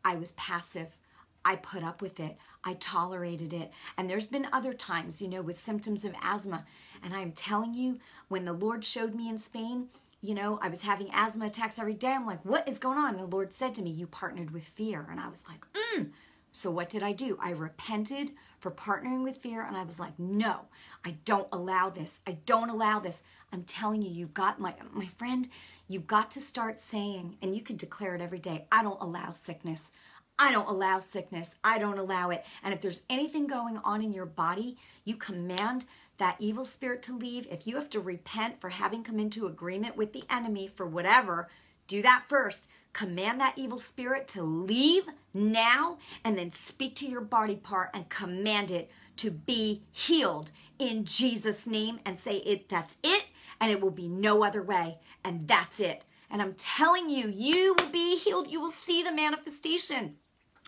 I 0.04 0.16
was 0.16 0.32
passive. 0.32 0.96
I 1.44 1.56
put 1.56 1.82
up 1.82 2.02
with 2.02 2.20
it. 2.20 2.36
I 2.64 2.74
tolerated 2.74 3.52
it. 3.52 3.70
And 3.96 4.10
there's 4.10 4.26
been 4.26 4.48
other 4.52 4.74
times, 4.74 5.22
you 5.22 5.28
know, 5.28 5.40
with 5.40 5.62
symptoms 5.62 6.04
of 6.04 6.14
asthma. 6.22 6.64
And 7.02 7.14
I'm 7.14 7.32
telling 7.32 7.74
you, 7.74 7.98
when 8.28 8.44
the 8.44 8.52
Lord 8.52 8.84
showed 8.84 9.14
me 9.14 9.28
in 9.28 9.38
Spain, 9.38 9.88
you 10.22 10.34
know, 10.34 10.58
I 10.62 10.68
was 10.68 10.82
having 10.82 11.08
asthma 11.12 11.46
attacks 11.46 11.78
every 11.78 11.94
day. 11.94 12.12
I'm 12.12 12.26
like, 12.26 12.44
what 12.44 12.68
is 12.68 12.78
going 12.78 12.98
on? 12.98 13.14
And 13.14 13.20
the 13.20 13.36
Lord 13.36 13.52
said 13.52 13.74
to 13.76 13.82
me, 13.82 13.90
You 13.90 14.06
partnered 14.06 14.50
with 14.50 14.64
fear. 14.64 15.06
And 15.10 15.18
I 15.18 15.28
was 15.28 15.44
like, 15.48 15.64
mm. 15.72 16.10
So 16.52 16.70
what 16.70 16.90
did 16.90 17.02
I 17.02 17.12
do? 17.12 17.38
I 17.40 17.50
repented 17.50 18.32
for 18.58 18.70
partnering 18.70 19.22
with 19.22 19.38
fear 19.38 19.62
and 19.64 19.76
I 19.76 19.84
was 19.84 19.98
like, 19.98 20.18
no, 20.18 20.60
I 21.04 21.12
don't 21.24 21.48
allow 21.52 21.90
this. 21.90 22.20
I 22.26 22.32
don't 22.44 22.70
allow 22.70 22.98
this. 22.98 23.22
I'm 23.52 23.62
telling 23.64 24.02
you, 24.02 24.10
you've 24.10 24.34
got 24.34 24.60
my 24.60 24.74
my 24.92 25.06
friend, 25.16 25.48
you've 25.88 26.06
got 26.06 26.30
to 26.32 26.40
start 26.40 26.78
saying, 26.78 27.36
and 27.42 27.54
you 27.54 27.62
can 27.62 27.76
declare 27.76 28.14
it 28.14 28.20
every 28.20 28.38
day, 28.38 28.66
I 28.70 28.82
don't 28.82 29.00
allow 29.00 29.30
sickness. 29.30 29.92
I 30.38 30.50
don't 30.52 30.68
allow 30.68 31.00
sickness. 31.00 31.54
I 31.62 31.78
don't 31.78 31.98
allow 31.98 32.30
it. 32.30 32.46
And 32.62 32.72
if 32.72 32.80
there's 32.80 33.02
anything 33.10 33.46
going 33.46 33.78
on 33.84 34.02
in 34.02 34.12
your 34.12 34.26
body, 34.26 34.78
you 35.04 35.16
command 35.16 35.84
that 36.20 36.36
evil 36.38 36.64
spirit 36.64 37.02
to 37.02 37.16
leave, 37.16 37.46
if 37.50 37.66
you 37.66 37.74
have 37.74 37.90
to 37.90 38.00
repent 38.00 38.60
for 38.60 38.68
having 38.68 39.02
come 39.02 39.18
into 39.18 39.46
agreement 39.46 39.96
with 39.96 40.12
the 40.12 40.24
enemy 40.30 40.68
for 40.68 40.86
whatever, 40.86 41.48
do 41.88 42.00
that 42.02 42.24
first. 42.28 42.68
Command 42.92 43.40
that 43.40 43.56
evil 43.56 43.78
spirit 43.78 44.28
to 44.28 44.42
leave 44.42 45.04
now 45.34 45.98
and 46.24 46.38
then 46.38 46.52
speak 46.52 46.94
to 46.96 47.06
your 47.06 47.20
body 47.20 47.56
part 47.56 47.90
and 47.94 48.08
command 48.08 48.70
it 48.70 48.90
to 49.16 49.30
be 49.30 49.82
healed 49.92 50.50
in 50.78 51.04
Jesus 51.04 51.66
name 51.66 52.00
and 52.04 52.18
say 52.18 52.36
it 52.38 52.68
that's 52.68 52.96
it 53.02 53.24
and 53.60 53.70
it 53.70 53.80
will 53.80 53.90
be 53.90 54.08
no 54.08 54.44
other 54.44 54.62
way 54.62 54.98
and 55.24 55.46
that's 55.46 55.80
it. 55.80 56.04
And 56.30 56.40
I'm 56.40 56.54
telling 56.54 57.10
you, 57.10 57.28
you 57.28 57.74
will 57.78 57.90
be 57.90 58.16
healed. 58.16 58.50
You 58.50 58.60
will 58.60 58.70
see 58.70 59.02
the 59.02 59.12
manifestation 59.12 60.16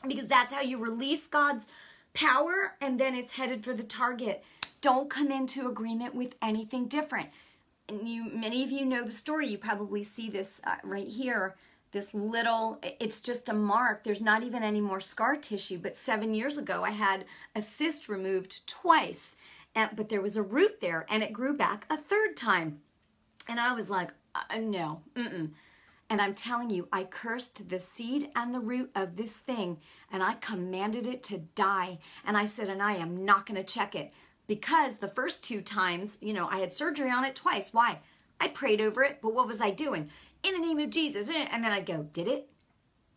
because 0.07 0.27
that's 0.27 0.53
how 0.53 0.61
you 0.61 0.79
release 0.79 1.27
God's 1.29 1.67
power 2.15 2.75
and 2.81 2.99
then 2.99 3.15
it's 3.15 3.33
headed 3.33 3.65
for 3.65 3.75
the 3.75 3.83
target. 3.83 4.45
Don't 4.83 5.09
come 5.09 5.31
into 5.31 5.69
agreement 5.69 6.15
with 6.15 6.35
anything 6.43 6.89
different. 6.89 7.31
And 7.89 8.07
you, 8.07 8.25
many 8.25 8.65
of 8.65 8.73
you 8.73 8.85
know 8.85 9.05
the 9.05 9.13
story. 9.13 9.47
You 9.47 9.57
probably 9.57 10.03
see 10.05 10.29
this 10.29 10.61
uh, 10.65 10.77
right 10.83 11.07
here. 11.07 11.57
This 11.93 12.13
little, 12.13 12.81
it's 12.83 13.21
just 13.21 13.49
a 13.49 13.55
mark. 13.55 14.03
There's 14.03 14.21
not 14.21 14.43
even 14.43 14.63
any 14.63 14.81
more 14.81 15.01
scar 15.01 15.37
tissue. 15.37 15.79
But 15.79 15.97
seven 15.97 16.35
years 16.35 16.59
ago, 16.59 16.83
I 16.85 16.91
had 16.91 17.27
a 17.55 17.63
cyst 17.63 18.09
removed 18.09 18.67
twice. 18.67 19.37
And, 19.75 19.91
but 19.95 20.09
there 20.09 20.21
was 20.21 20.37
a 20.37 20.43
root 20.43 20.81
there 20.81 21.07
and 21.09 21.23
it 21.23 21.33
grew 21.33 21.57
back 21.57 21.87
a 21.89 21.97
third 21.97 22.37
time. 22.37 22.81
And 23.49 23.61
I 23.61 23.75
was 23.75 23.89
like, 23.89 24.11
uh, 24.35 24.59
no, 24.59 25.03
mm-mm. 25.15 25.51
And 26.11 26.21
I'm 26.21 26.35
telling 26.35 26.71
you, 26.71 26.89
I 26.93 27.05
cursed 27.05 27.69
the 27.69 27.79
seed 27.79 28.31
and 28.35 28.55
the 28.55 28.61
root 28.61 28.91
of 28.95 29.17
this 29.17 29.33
thing 29.33 29.79
and 30.11 30.23
I 30.23 30.35
commanded 30.35 31.07
it 31.07 31.23
to 31.25 31.39
die. 31.39 31.99
And 32.27 32.37
I 32.37 32.47
said, 32.47 32.69
and 32.69 32.83
I 32.83 32.97
am 32.97 33.25
not 33.25 33.47
going 33.47 33.63
to 33.63 33.65
check 33.65 33.95
it 33.95 34.13
because 34.53 34.97
the 34.97 35.09
first 35.09 35.43
two 35.43 35.63
times, 35.63 36.19
you 36.21 36.35
know, 36.35 36.47
I 36.47 36.59
had 36.59 36.75
surgery 36.75 37.11
on 37.11 37.25
it 37.25 37.35
twice. 37.35 37.73
Why? 37.73 38.01
I 38.39 38.49
prayed 38.49 38.83
over 38.83 39.03
it, 39.03 39.21
but 39.23 39.33
what 39.33 39.49
was 39.49 39.63
I 39.63 39.71
doing? 39.71 40.11
In 40.43 40.53
the 40.53 40.61
name 40.61 40.79
of 40.79 40.91
Jesus. 40.91 41.31
And 41.31 41.65
then 41.65 41.73
I'd 41.73 41.87
go, 41.87 42.03
did 42.13 42.29
it? 42.29 42.51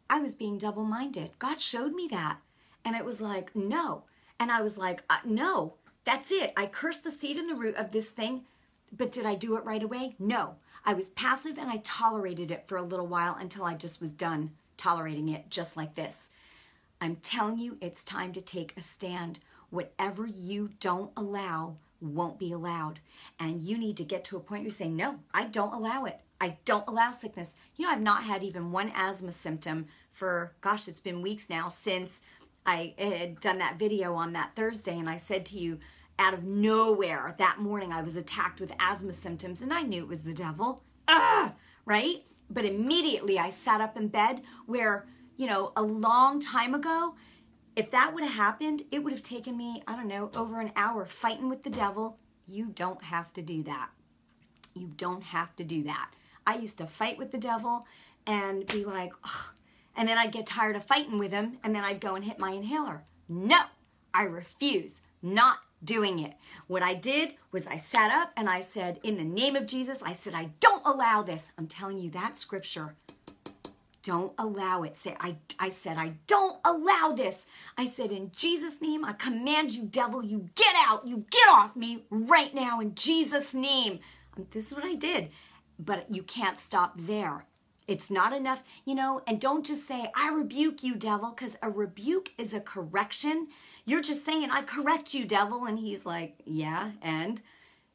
I 0.10 0.21
was 0.21 0.34
being 0.34 0.58
double 0.58 0.86
minded. 0.86 1.32
God 1.38 1.60
showed 1.60 1.93
me 1.93 2.08
that. 2.10 2.38
And 2.86 2.95
it 2.95 3.04
was 3.04 3.19
like, 3.19 3.54
no. 3.54 4.06
And 4.39 4.50
I 4.50 4.62
was 4.62 4.78
like, 4.78 5.04
uh, 5.10 5.17
no, 5.26 5.74
that's 6.06 6.32
it. 6.32 6.54
I 6.56 6.67
cursed 6.67 7.04
the 7.04 7.12
seed 7.12 7.36
and 7.36 7.50
the 7.50 7.56
root 7.56 7.76
of 7.76 7.91
this 7.91 8.08
thing, 8.08 8.45
but 8.95 9.12
did 9.12 9.26
I 9.26 9.36
do 9.36 9.58
it 9.58 9.65
right 9.65 9.84
away? 9.84 10.15
No. 10.17 10.56
I 10.86 10.93
was 10.93 11.10
passive 11.10 11.58
and 11.58 11.69
I 11.69 11.82
tolerated 11.84 12.50
it 12.50 12.65
for 12.65 12.78
a 12.78 12.82
little 12.82 13.08
while 13.08 13.36
until 13.38 13.65
I 13.65 13.74
just 13.74 14.00
was 14.00 14.12
done 14.12 14.52
tolerating 14.78 15.28
it 15.28 15.50
just 15.50 15.76
like 15.76 15.95
this. 15.95 16.30
I'm 17.02 17.17
telling 17.17 17.58
you, 17.58 17.78
it's 17.82 18.06
time 18.06 18.32
to 18.32 18.41
take 18.41 18.74
a 18.78 18.82
stand 18.82 19.39
whatever 19.76 20.26
you 20.26 20.72
don't 20.80 21.12
allow 21.16 21.76
won't 22.02 22.40
be 22.40 22.52
allowed. 22.52 23.00
And 23.40 23.62
you 23.62 23.78
need 23.78 23.98
to 23.98 24.04
get 24.04 24.24
to 24.26 24.38
a 24.38 24.40
point 24.40 24.62
where 24.62 24.66
you 24.66 24.72
say, 24.72 24.90
no, 24.90 25.20
I 25.34 25.46
don't 25.46 25.74
allow 25.74 26.06
it. 26.06 26.20
I 26.42 26.58
don't 26.66 26.88
allow 26.88 27.12
sickness. 27.12 27.56
You 27.76 27.86
know, 27.86 27.92
I've 27.92 28.02
not 28.02 28.24
had 28.24 28.44
even 28.44 28.72
one 28.72 28.92
asthma 28.96 29.32
symptom 29.32 29.88
for, 30.12 30.54
gosh, 30.62 30.88
it's 30.88 31.00
been 31.00 31.22
weeks 31.22 31.50
now 31.50 31.68
since 31.68 32.22
I 32.66 32.94
had 32.98 33.40
done 33.40 33.60
that 33.60 33.80
video 33.80 34.14
on 34.16 34.34
that 34.34 34.56
Thursday. 34.56 34.98
And 34.98 35.10
I 35.10 35.18
said 35.18 35.46
to 35.48 35.60
you, 35.60 35.80
out 36.18 36.34
of 36.34 36.44
nowhere 36.44 37.36
that 37.38 37.60
morning, 37.60 37.92
I 37.92 38.02
was 38.02 38.16
attacked 38.16 38.60
with 38.60 38.72
asthma 38.80 39.14
symptoms 39.14 39.62
and 39.62 39.74
I 39.74 39.82
knew 39.82 40.04
it 40.04 40.10
was 40.10 40.22
the 40.22 40.34
devil. 40.34 40.82
Ugh, 41.08 41.52
right? 41.86 42.24
But 42.50 42.66
immediately 42.66 43.38
I 43.38 43.50
sat 43.50 43.82
up 43.82 43.98
in 43.98 44.08
bed 44.08 44.42
where, 44.66 45.08
you 45.36 45.48
know, 45.48 45.74
a 45.76 45.82
long 45.82 46.40
time 46.40 46.74
ago, 46.74 47.16
if 47.76 47.92
that 47.92 48.14
would 48.14 48.24
have 48.24 48.34
happened, 48.34 48.84
it 48.92 49.00
would 49.04 49.12
have 49.12 49.24
taken 49.24 49.58
me, 49.58 49.84
I 49.88 49.96
don't 49.96 50.08
know, 50.08 50.32
over 50.36 50.62
an 50.62 50.72
hour 50.76 51.06
fighting 51.06 51.50
with 51.50 51.64
the 51.64 51.70
devil. 51.70 52.18
You 52.48 52.68
don't 52.68 53.04
have 53.04 53.34
to 53.34 53.42
do 53.42 53.64
that. 53.64 53.90
You 54.74 54.92
don't 54.96 55.24
have 55.24 55.56
to 55.58 55.64
do 55.64 55.84
that. 55.84 56.12
I 56.48 56.56
used 56.58 56.78
to 56.78 56.88
fight 56.88 57.18
with 57.18 57.32
the 57.32 57.38
devil 57.38 57.86
and 58.28 58.66
be 58.68 58.86
like, 58.86 59.14
Ugh. 59.24 59.50
and 59.96 60.08
then 60.08 60.18
I'd 60.18 60.32
get 60.32 60.46
tired 60.46 60.76
of 60.76 60.86
fighting 60.86 61.18
with 61.18 61.32
him 61.32 61.58
and 61.64 61.76
then 61.76 61.84
I'd 61.84 62.00
go 62.00 62.16
and 62.16 62.24
hit 62.24 62.40
my 62.40 62.52
inhaler. 62.52 63.04
No, 63.28 63.62
I 64.14 64.24
refuse. 64.24 65.02
Not 65.22 65.58
doing 65.84 66.20
it. 66.20 66.34
What 66.68 66.84
I 66.84 66.94
did 66.94 67.36
was 67.52 67.68
I 67.68 67.78
sat 67.78 68.12
up 68.12 68.32
and 68.38 68.50
I 68.50 68.62
said, 68.62 69.00
In 69.04 69.18
the 69.18 69.24
name 69.24 69.56
of 69.56 69.66
Jesus, 69.66 70.02
I 70.04 70.14
said, 70.14 70.34
I 70.34 70.50
don't 70.60 70.86
allow 70.86 71.24
this. 71.24 71.52
I'm 71.58 71.68
telling 71.68 72.00
you 72.00 72.12
that 72.12 72.38
scripture. 72.38 72.96
Don't 74.06 74.34
allow 74.38 74.84
it. 74.84 74.98
Say, 74.98 75.18
I, 75.20 75.36
I 75.60 75.70
said, 75.70 75.98
I 75.98 76.13
don't 76.28 76.60
allow 76.63 77.13
this. 77.18 77.48
I 77.76 77.89
said, 77.89 78.12
in 78.12 78.32
Jesus' 78.36 78.80
name, 78.80 79.04
I 79.04 79.13
command 79.13 79.74
you, 79.74 79.82
devil, 79.82 80.24
you 80.24 80.48
get 80.54 80.76
out, 80.88 81.08
you 81.08 81.26
get 81.32 81.50
off 81.50 81.76
me 81.76 82.06
right 82.12 82.54
now 82.54 82.80
in 82.80 82.94
Jesus' 82.94 83.56
name. 83.56 84.00
Um, 84.38 84.46
this 84.52 84.68
is 84.68 84.76
what 84.76 84.86
I 84.86 84.94
did. 84.94 85.32
But 85.80 86.06
you 86.13 86.22
can't 86.22 86.60
stop 86.60 86.94
there. 86.96 87.48
It's 87.88 88.12
not 88.12 88.32
enough, 88.32 88.63
you 88.86 88.94
know, 88.94 89.22
and 89.26 89.41
don't 89.41 89.65
just 89.65 89.88
say, 89.88 90.12
I 90.15 90.32
rebuke 90.32 90.84
you, 90.84 90.96
devil, 90.96 91.32
because 91.32 91.58
a 91.63 91.70
rebuke 91.70 92.32
is 92.38 92.54
a 92.54 92.60
correction. 92.60 93.48
You're 93.86 94.02
just 94.02 94.24
saying, 94.24 94.50
I 94.52 94.62
correct 94.62 95.15
you, 95.15 95.26
devil. 95.26 95.65
And 95.65 95.80
he's 95.80 96.06
like, 96.06 96.36
yeah, 96.46 96.91
and 97.02 97.41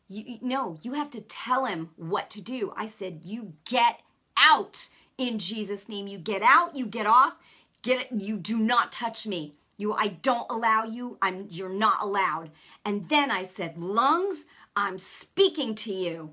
you, 0.09 0.39
no, 0.43 0.77
you 0.83 0.95
have 0.95 1.11
to 1.11 1.21
tell 1.21 1.67
him 1.67 1.91
what 1.97 2.31
to 2.31 2.41
do. 2.41 2.73
I 2.77 2.87
said, 2.87 3.21
you 3.25 3.53
get 3.65 4.01
out 4.37 4.89
in 5.21 5.39
Jesus' 5.39 5.89
name. 5.89 6.09
You 6.09 6.19
get 6.19 6.43
out, 6.43 6.75
you 6.75 6.87
get 6.87 7.07
off, 7.07 7.37
get 7.83 8.01
it, 8.01 8.09
you 8.11 8.39
do 8.39 8.59
not 8.59 8.91
touch 8.91 9.27
me. 9.27 9.55
You, 9.77 9.93
I 9.93 10.09
don't 10.09 10.51
allow 10.51 10.85
you. 10.85 11.19
I'm, 11.23 11.47
you're 11.51 11.69
not 11.69 12.03
allowed. 12.03 12.51
And 12.85 13.09
then 13.09 13.31
I 13.31 13.43
said, 13.43 13.79
lungs, 13.79 14.47
I'm 14.75 14.99
speaking 14.99 15.75
to 15.77 15.93
you. 15.93 16.31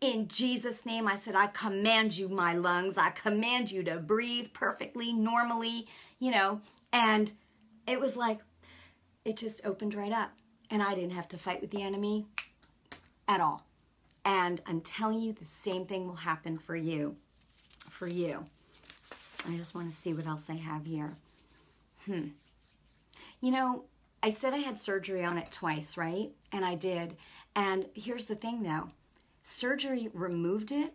In 0.00 0.28
Jesus' 0.28 0.86
name, 0.86 1.08
I 1.08 1.16
said, 1.16 1.34
I 1.34 1.48
command 1.48 2.16
you, 2.16 2.28
my 2.28 2.54
lungs. 2.54 2.98
I 2.98 3.10
command 3.10 3.70
you 3.70 3.82
to 3.84 3.96
breathe 3.96 4.48
perfectly, 4.52 5.12
normally, 5.12 5.86
you 6.18 6.30
know. 6.30 6.60
And 6.92 7.32
it 7.86 7.98
was 7.98 8.16
like, 8.16 8.40
it 9.24 9.36
just 9.36 9.64
opened 9.66 9.94
right 9.94 10.12
up. 10.12 10.30
And 10.70 10.82
I 10.82 10.94
didn't 10.94 11.12
have 11.12 11.28
to 11.28 11.38
fight 11.38 11.60
with 11.60 11.70
the 11.70 11.82
enemy 11.82 12.26
at 13.26 13.40
all. 13.40 13.66
And 14.24 14.60
I'm 14.66 14.80
telling 14.80 15.20
you, 15.20 15.32
the 15.32 15.46
same 15.46 15.86
thing 15.86 16.06
will 16.06 16.16
happen 16.16 16.58
for 16.58 16.76
you. 16.76 17.16
For 17.98 18.06
you. 18.06 18.44
I 19.48 19.56
just 19.56 19.74
want 19.74 19.90
to 19.90 19.96
see 20.02 20.12
what 20.12 20.26
else 20.26 20.50
I 20.50 20.54
have 20.56 20.84
here. 20.84 21.14
Hmm. 22.04 22.28
You 23.40 23.52
know, 23.52 23.84
I 24.22 24.30
said 24.30 24.52
I 24.52 24.58
had 24.58 24.78
surgery 24.78 25.24
on 25.24 25.38
it 25.38 25.50
twice, 25.50 25.96
right? 25.96 26.30
And 26.52 26.62
I 26.62 26.74
did. 26.74 27.16
And 27.54 27.86
here's 27.94 28.26
the 28.26 28.34
thing 28.34 28.62
though 28.62 28.90
surgery 29.42 30.10
removed 30.12 30.72
it, 30.72 30.94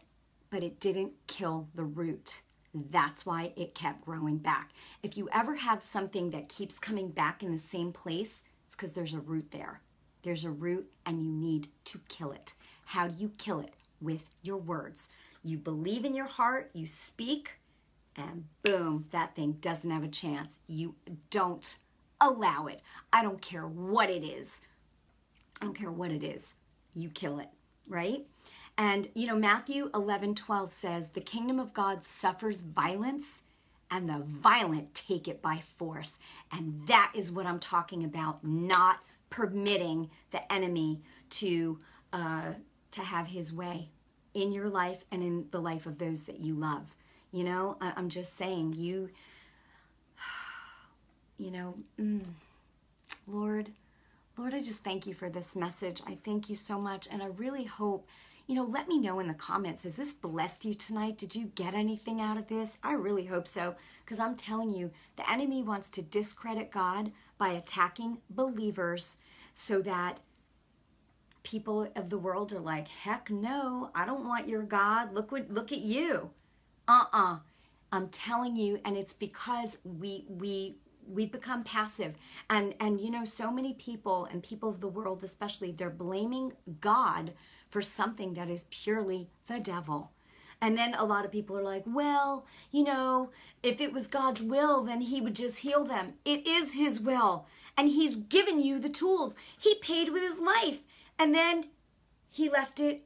but 0.52 0.62
it 0.62 0.80
didn't 0.80 1.14
kill 1.26 1.68
the 1.74 1.84
root. 1.84 2.42
That's 2.74 3.26
why 3.26 3.52
it 3.56 3.74
kept 3.74 4.06
growing 4.06 4.38
back. 4.38 4.70
If 5.02 5.18
you 5.18 5.28
ever 5.34 5.56
have 5.56 5.82
something 5.82 6.30
that 6.32 6.50
keeps 6.50 6.78
coming 6.78 7.10
back 7.10 7.42
in 7.42 7.52
the 7.52 7.60
same 7.60 7.92
place, 7.92 8.44
it's 8.68 8.76
because 8.76 8.94
there's 8.94 9.14
a 9.14 9.20
root 9.20 9.48
there. 9.50 9.82
There's 10.22 10.46
a 10.46 10.52
root 10.52 10.88
and 11.08 11.24
you 11.24 11.32
need 11.32 11.68
to 11.86 12.00
kill 12.10 12.32
it. 12.32 12.54
How 12.86 13.08
do 13.08 13.16
you 13.18 13.32
kill 13.40 13.60
it? 13.60 13.74
With 14.02 14.26
your 14.44 14.58
words. 14.58 15.10
You 15.44 15.58
believe 15.58 16.06
in 16.06 16.14
your 16.14 16.28
heart, 16.28 16.70
you 16.74 16.86
speak, 16.86 17.52
and 18.16 18.46
boom, 18.64 19.06
that 19.12 19.36
thing 19.36 19.54
doesn't 19.62 19.90
have 19.90 20.04
a 20.04 20.08
chance. 20.08 20.60
You 20.68 20.96
don't 21.30 21.78
allow 22.20 22.68
it. 22.68 22.82
I 23.12 23.24
don't 23.24 23.42
care 23.42 23.68
what 23.68 24.10
it 24.10 24.24
is. 24.24 24.62
I 25.62 25.66
don't 25.66 25.78
care 25.78 25.92
what 25.92 26.12
it 26.12 26.24
is. 26.24 26.56
You 26.94 27.10
kill 27.10 27.40
it, 27.40 27.50
right? 27.88 28.26
And, 28.78 29.08
you 29.16 29.28
know, 29.28 29.36
Matthew 29.36 29.90
11 29.94 30.36
12 30.36 30.72
says, 30.72 31.10
The 31.10 31.22
kingdom 31.22 31.60
of 31.60 31.74
God 31.74 32.04
suffers 32.04 32.62
violence, 32.62 33.44
and 33.90 34.08
the 34.08 34.24
violent 34.26 34.94
take 34.94 35.28
it 35.28 35.42
by 35.42 35.62
force. 35.78 36.20
And 36.52 36.88
that 36.88 37.12
is 37.16 37.32
what 37.32 37.46
I'm 37.46 37.60
talking 37.60 38.04
about, 38.04 38.44
not 38.44 39.00
permitting 39.30 40.10
the 40.32 40.52
enemy 40.52 41.00
to, 41.32 41.80
uh, 42.14 42.54
to 42.92 43.02
have 43.02 43.28
his 43.28 43.52
way 43.54 43.90
in 44.34 44.52
your 44.52 44.70
life 44.70 45.04
and 45.12 45.24
in 45.24 45.46
the 45.52 45.62
life 45.62 45.86
of 45.86 45.98
those 45.98 46.24
that 46.24 46.40
you 46.40 46.54
love. 46.54 46.96
You 47.32 47.44
know, 47.44 47.78
I- 47.82 47.94
am 47.98 48.10
just 48.10 48.38
saying, 48.38 48.74
you, 48.74 49.10
you 51.38 51.52
know, 51.52 51.76
mm, 52.00 52.24
Lord, 53.28 53.72
Lord, 54.38 54.54
I 54.54 54.62
just 54.62 54.84
thank 54.84 55.06
you 55.06 55.14
for 55.14 55.30
this 55.30 55.56
message. 55.56 56.02
I 56.08 56.16
thank 56.16 56.50
you 56.50 56.56
so 56.56 56.80
much. 56.80 57.08
And 57.12 57.22
I 57.22 57.28
really 57.28 57.64
hope, 57.64 58.08
you 58.48 58.56
know, 58.56 58.64
let 58.64 58.88
me 58.88 59.00
know 59.00 59.20
in 59.20 59.28
the 59.28 59.34
comments, 59.34 59.84
has 59.84 59.96
this 59.96 60.14
blessed 60.14 60.66
you 60.66 60.74
tonight? 60.74 61.18
Did 61.18 61.36
you 61.36 61.52
get 61.56 61.74
anything 61.74 62.22
out 62.22 62.38
of 62.38 62.48
this? 62.48 62.78
I 62.84 62.94
really 62.94 63.26
hope 63.26 63.48
so. 63.48 63.76
Because 64.04 64.20
I'm 64.20 64.36
telling 64.36 64.72
you, 64.72 64.92
the 65.16 65.30
enemy 65.30 65.64
wants 65.64 65.90
to 65.92 66.02
discredit 66.02 66.72
God 66.72 67.12
by 67.38 67.50
attacking 67.50 68.18
believers 68.30 69.18
so 69.54 69.82
that 69.82 70.20
people 71.44 71.92
of 71.96 72.10
the 72.10 72.18
world 72.18 72.54
are 72.54 72.60
like, 72.60 72.88
heck 72.88 73.30
no, 73.30 73.90
I 73.96 74.06
don't 74.06 74.28
want 74.28 74.48
your 74.48 74.64
God. 74.64 75.14
Look 75.14 75.32
what 75.32 75.52
look 75.52 75.72
at 75.72 75.80
you. 75.80 76.30
Uh-uh. 76.88 77.38
I'm 77.92 78.08
telling 78.10 78.56
you, 78.56 78.80
and 78.86 78.96
it's 78.96 79.14
because 79.14 79.78
we 79.84 80.26
we 80.28 80.76
we've 81.08 81.32
become 81.32 81.64
passive. 81.64 82.16
And 82.50 82.76
and 82.80 83.02
you 83.02 83.12
know, 83.12 83.26
so 83.26 83.52
many 83.52 83.74
people 83.74 84.26
and 84.32 84.44
people 84.44 84.70
of 84.70 84.82
the 84.82 84.88
world 84.88 85.24
especially, 85.24 85.72
they're 85.72 85.90
blaming 85.90 86.54
God 86.80 87.34
for 87.70 87.82
something 87.82 88.34
that 88.36 88.50
is 88.50 88.66
purely 88.70 89.30
the 89.48 89.60
devil. 89.60 90.12
And 90.64 90.78
then 90.78 90.94
a 90.94 91.04
lot 91.04 91.26
of 91.26 91.32
people 91.32 91.58
are 91.58 91.64
like, 91.64 91.84
well, 91.88 92.46
you 92.72 92.84
know, 92.84 93.32
if 93.64 93.82
it 93.82 93.92
was 93.92 94.06
God's 94.06 94.44
will, 94.44 94.84
then 94.84 95.02
he 95.02 95.20
would 95.20 95.36
just 95.36 95.60
heal 95.60 95.84
them. 95.84 96.14
It 96.24 96.46
is 96.46 96.76
his 96.76 97.02
will. 97.02 97.48
And 97.76 97.90
he's 97.90 98.16
given 98.16 98.62
you 98.62 98.78
the 98.78 98.90
tools. 98.90 99.36
He 99.58 99.76
paid 99.76 100.10
with 100.10 100.22
his 100.22 100.40
life. 100.40 100.82
And 101.22 101.36
then 101.36 101.66
he 102.32 102.50
left 102.50 102.80
it 102.80 103.04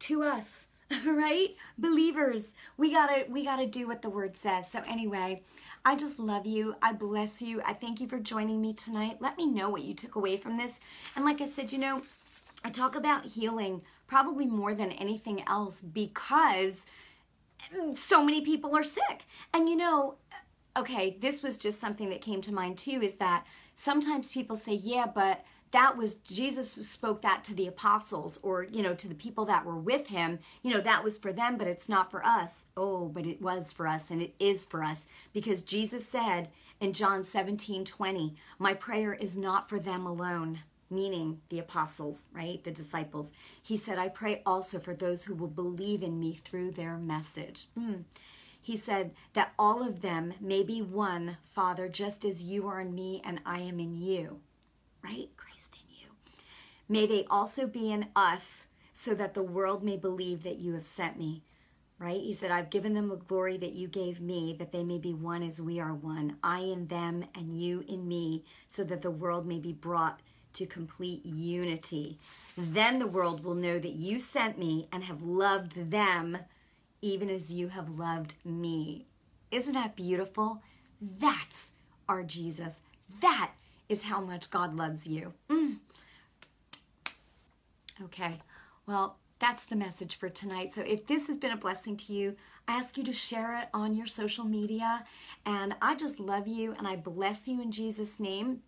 to 0.00 0.24
us, 0.24 0.66
right? 1.06 1.50
Believers, 1.78 2.54
we 2.76 2.90
gotta 2.92 3.24
we 3.30 3.44
gotta 3.44 3.68
do 3.68 3.86
what 3.86 4.02
the 4.02 4.10
word 4.10 4.36
says. 4.36 4.68
So 4.68 4.82
anyway, 4.84 5.44
I 5.84 5.94
just 5.94 6.18
love 6.18 6.44
you. 6.44 6.74
I 6.82 6.92
bless 6.92 7.40
you. 7.40 7.62
I 7.64 7.72
thank 7.72 8.00
you 8.00 8.08
for 8.08 8.18
joining 8.18 8.60
me 8.60 8.72
tonight. 8.72 9.18
Let 9.20 9.36
me 9.36 9.46
know 9.46 9.70
what 9.70 9.82
you 9.82 9.94
took 9.94 10.16
away 10.16 10.38
from 10.38 10.56
this. 10.56 10.72
And 11.14 11.24
like 11.24 11.40
I 11.40 11.48
said, 11.48 11.70
you 11.70 11.78
know, 11.78 12.00
I 12.64 12.70
talk 12.70 12.96
about 12.96 13.26
healing 13.26 13.82
probably 14.08 14.46
more 14.46 14.74
than 14.74 14.90
anything 14.90 15.44
else 15.46 15.82
because 15.82 16.84
so 17.94 18.24
many 18.24 18.40
people 18.40 18.76
are 18.76 18.82
sick. 18.82 19.24
And 19.54 19.68
you 19.68 19.76
know, 19.76 20.16
okay, 20.76 21.16
this 21.20 21.44
was 21.44 21.58
just 21.58 21.78
something 21.78 22.10
that 22.10 22.22
came 22.22 22.40
to 22.40 22.52
mind 22.52 22.76
too 22.76 23.00
is 23.02 23.14
that 23.18 23.46
sometimes 23.76 24.32
people 24.32 24.56
say, 24.56 24.74
yeah, 24.74 25.06
but 25.06 25.44
that 25.72 25.96
was 25.96 26.14
Jesus 26.14 26.70
spoke 26.70 27.22
that 27.22 27.44
to 27.44 27.54
the 27.54 27.66
apostles 27.66 28.38
or 28.42 28.64
you 28.64 28.82
know 28.82 28.94
to 28.94 29.08
the 29.08 29.14
people 29.14 29.44
that 29.46 29.64
were 29.64 29.78
with 29.78 30.06
him 30.06 30.38
you 30.62 30.72
know 30.72 30.80
that 30.80 31.02
was 31.02 31.18
for 31.18 31.32
them 31.32 31.56
but 31.58 31.66
it's 31.66 31.88
not 31.88 32.10
for 32.10 32.24
us 32.24 32.64
oh 32.76 33.06
but 33.08 33.26
it 33.26 33.42
was 33.42 33.72
for 33.72 33.86
us 33.86 34.10
and 34.10 34.22
it 34.22 34.34
is 34.38 34.64
for 34.64 34.82
us 34.82 35.06
because 35.32 35.62
Jesus 35.62 36.06
said 36.06 36.48
in 36.80 36.92
John 36.92 37.24
17 37.24 37.84
20 37.84 38.34
my 38.58 38.74
prayer 38.74 39.14
is 39.14 39.36
not 39.36 39.68
for 39.68 39.78
them 39.78 40.06
alone 40.06 40.60
meaning 40.90 41.40
the 41.48 41.58
apostles 41.58 42.26
right 42.32 42.62
the 42.64 42.70
disciples 42.70 43.30
he 43.62 43.76
said 43.76 43.98
I 43.98 44.08
pray 44.08 44.42
also 44.46 44.78
for 44.78 44.94
those 44.94 45.24
who 45.24 45.34
will 45.34 45.48
believe 45.48 46.02
in 46.02 46.20
me 46.20 46.38
through 46.44 46.72
their 46.72 46.96
message 46.96 47.68
mm. 47.78 48.04
He 48.64 48.76
said 48.76 49.10
that 49.32 49.54
all 49.58 49.82
of 49.82 50.02
them 50.02 50.34
may 50.40 50.62
be 50.62 50.80
one, 50.80 51.36
Father, 51.52 51.88
just 51.88 52.24
as 52.24 52.44
you 52.44 52.68
are 52.68 52.80
in 52.80 52.94
me 52.94 53.20
and 53.24 53.40
I 53.44 53.58
am 53.58 53.80
in 53.80 53.96
you. 53.96 54.38
Right? 55.02 55.28
May 56.92 57.06
they 57.06 57.24
also 57.30 57.66
be 57.66 57.90
in 57.90 58.08
us, 58.14 58.66
so 58.92 59.14
that 59.14 59.32
the 59.32 59.42
world 59.42 59.82
may 59.82 59.96
believe 59.96 60.42
that 60.42 60.58
you 60.58 60.74
have 60.74 60.84
sent 60.84 61.18
me. 61.18 61.42
Right? 61.98 62.20
He 62.20 62.34
said, 62.34 62.50
I've 62.50 62.68
given 62.68 62.92
them 62.92 63.08
the 63.08 63.16
glory 63.16 63.56
that 63.56 63.72
you 63.72 63.88
gave 63.88 64.20
me, 64.20 64.54
that 64.58 64.72
they 64.72 64.84
may 64.84 64.98
be 64.98 65.14
one 65.14 65.42
as 65.42 65.58
we 65.58 65.80
are 65.80 65.94
one. 65.94 66.36
I 66.42 66.58
in 66.58 66.88
them 66.88 67.24
and 67.34 67.58
you 67.58 67.82
in 67.88 68.06
me, 68.06 68.44
so 68.68 68.84
that 68.84 69.00
the 69.00 69.10
world 69.10 69.46
may 69.46 69.58
be 69.58 69.72
brought 69.72 70.20
to 70.52 70.66
complete 70.66 71.24
unity. 71.24 72.18
Then 72.58 72.98
the 72.98 73.06
world 73.06 73.42
will 73.42 73.54
know 73.54 73.78
that 73.78 73.92
you 73.92 74.18
sent 74.18 74.58
me 74.58 74.86
and 74.92 75.02
have 75.04 75.22
loved 75.22 75.90
them 75.90 76.36
even 77.00 77.30
as 77.30 77.50
you 77.50 77.68
have 77.68 77.88
loved 77.88 78.34
me. 78.44 79.06
Isn't 79.50 79.72
that 79.72 79.96
beautiful? 79.96 80.60
That's 81.00 81.72
our 82.06 82.22
Jesus. 82.22 82.80
That 83.22 83.52
is 83.88 84.02
how 84.02 84.20
much 84.20 84.50
God 84.50 84.76
loves 84.76 85.06
you. 85.06 85.32
Mm. 85.48 85.78
Okay, 88.00 88.38
well, 88.86 89.18
that's 89.38 89.64
the 89.64 89.76
message 89.76 90.14
for 90.16 90.28
tonight. 90.28 90.72
So 90.72 90.82
if 90.82 91.06
this 91.06 91.26
has 91.26 91.36
been 91.36 91.50
a 91.50 91.56
blessing 91.56 91.96
to 91.96 92.12
you, 92.12 92.36
I 92.68 92.78
ask 92.78 92.96
you 92.96 93.04
to 93.04 93.12
share 93.12 93.58
it 93.60 93.68
on 93.74 93.94
your 93.94 94.06
social 94.06 94.44
media. 94.44 95.04
And 95.44 95.74
I 95.82 95.96
just 95.96 96.20
love 96.20 96.46
you 96.46 96.74
and 96.78 96.86
I 96.86 96.96
bless 96.96 97.48
you 97.48 97.60
in 97.60 97.72
Jesus' 97.72 98.20
name. 98.20 98.60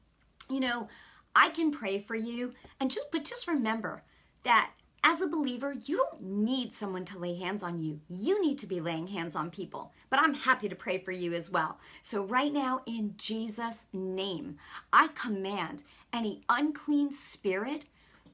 You 0.51 0.61
know, 0.61 0.89
I 1.37 1.51
can 1.51 1.71
pray 1.71 2.01
for 2.01 2.17
you 2.17 2.55
and 2.81 2.91
just 2.91 3.11
but 3.13 3.25
just 3.25 3.47
remember 3.47 4.03
that 4.43 4.71
as 5.05 5.21
a 5.21 5.27
believer, 5.27 5.75
you 5.85 5.99
don't 5.99 6.23
need 6.23 6.73
someone 6.73 7.05
to 7.05 7.19
lay 7.19 7.37
hands 7.37 7.63
on 7.63 7.79
you. 7.79 8.01
You 8.09 8.41
need 8.41 8.59
to 8.61 8.67
be 8.67 8.81
laying 8.81 9.07
hands 9.07 9.37
on 9.37 9.51
people. 9.51 9.93
But 10.09 10.19
I'm 10.19 10.33
happy 10.33 10.69
to 10.69 10.75
pray 10.75 10.97
for 10.99 11.13
you 11.13 11.35
as 11.35 11.51
well. 11.51 11.79
So, 12.03 12.25
right 12.25 12.53
now, 12.53 12.81
in 12.87 13.13
Jesus' 13.19 13.87
name, 13.93 14.57
I 14.95 15.09
command 15.09 15.83
any 16.15 16.41
unclean 16.49 17.13
spirit 17.13 17.85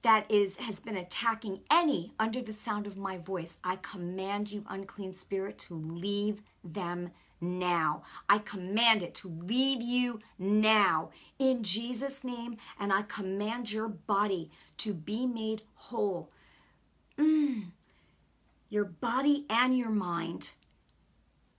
that 0.02 0.30
is 0.30 0.56
has 0.56 0.80
been 0.80 0.96
attacking 0.96 1.60
any 1.70 2.12
under 2.18 2.40
the 2.40 2.52
sound 2.52 2.86
of 2.86 2.96
my 2.96 3.18
voice. 3.18 3.58
I 3.62 3.76
command 3.76 4.50
you 4.50 4.64
unclean 4.68 5.12
spirit 5.12 5.58
to 5.60 5.74
leave 5.74 6.42
them 6.64 7.10
now. 7.40 8.02
I 8.28 8.38
command 8.38 9.02
it 9.02 9.14
to 9.16 9.28
leave 9.28 9.80
you 9.82 10.20
now. 10.38 11.10
In 11.38 11.62
jesus 11.62 12.22
name 12.24 12.56
and 12.78 12.92
i 12.92 13.02
command 13.02 13.72
your 13.72 13.88
body 13.88 14.50
to 14.78 14.92
be 14.92 15.26
made 15.26 15.62
whole. 15.74 16.30
Mm. 17.18 17.66
your 18.70 18.84
body 18.84 19.44
and 19.50 19.76
your 19.76 19.90
mind. 19.90 20.52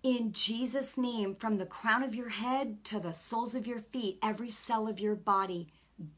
In 0.02 0.32
Jesus' 0.32 0.98
name, 0.98 1.36
from 1.36 1.58
the 1.58 1.66
crown 1.68 2.02
of 2.02 2.16
your 2.16 2.30
head 2.30 2.84
to 2.86 3.00
the 3.00 3.12
soles 3.12 3.54
of 3.54 3.68
your 3.68 3.82
feet, 3.82 4.18
every 4.24 4.50
cell 4.50 4.88
of 4.88 5.00
your 5.00 5.14
body 5.14 5.68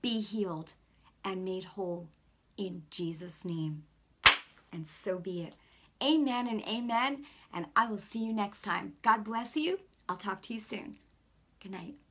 be 0.01 0.21
healed 0.21 0.73
and 1.23 1.45
made 1.45 1.63
whole 1.63 2.09
in 2.57 2.83
Jesus' 2.89 3.45
name. 3.45 3.83
And 4.71 4.87
so 4.87 5.17
be 5.17 5.41
it. 5.41 5.53
Amen 6.03 6.47
and 6.47 6.61
amen. 6.63 7.25
And 7.53 7.67
I 7.75 7.87
will 7.87 7.99
see 7.99 8.25
you 8.25 8.33
next 8.33 8.61
time. 8.61 8.93
God 9.03 9.23
bless 9.23 9.55
you. 9.55 9.79
I'll 10.09 10.17
talk 10.17 10.41
to 10.43 10.53
you 10.53 10.59
soon. 10.59 10.97
Good 11.61 11.71
night. 11.71 12.02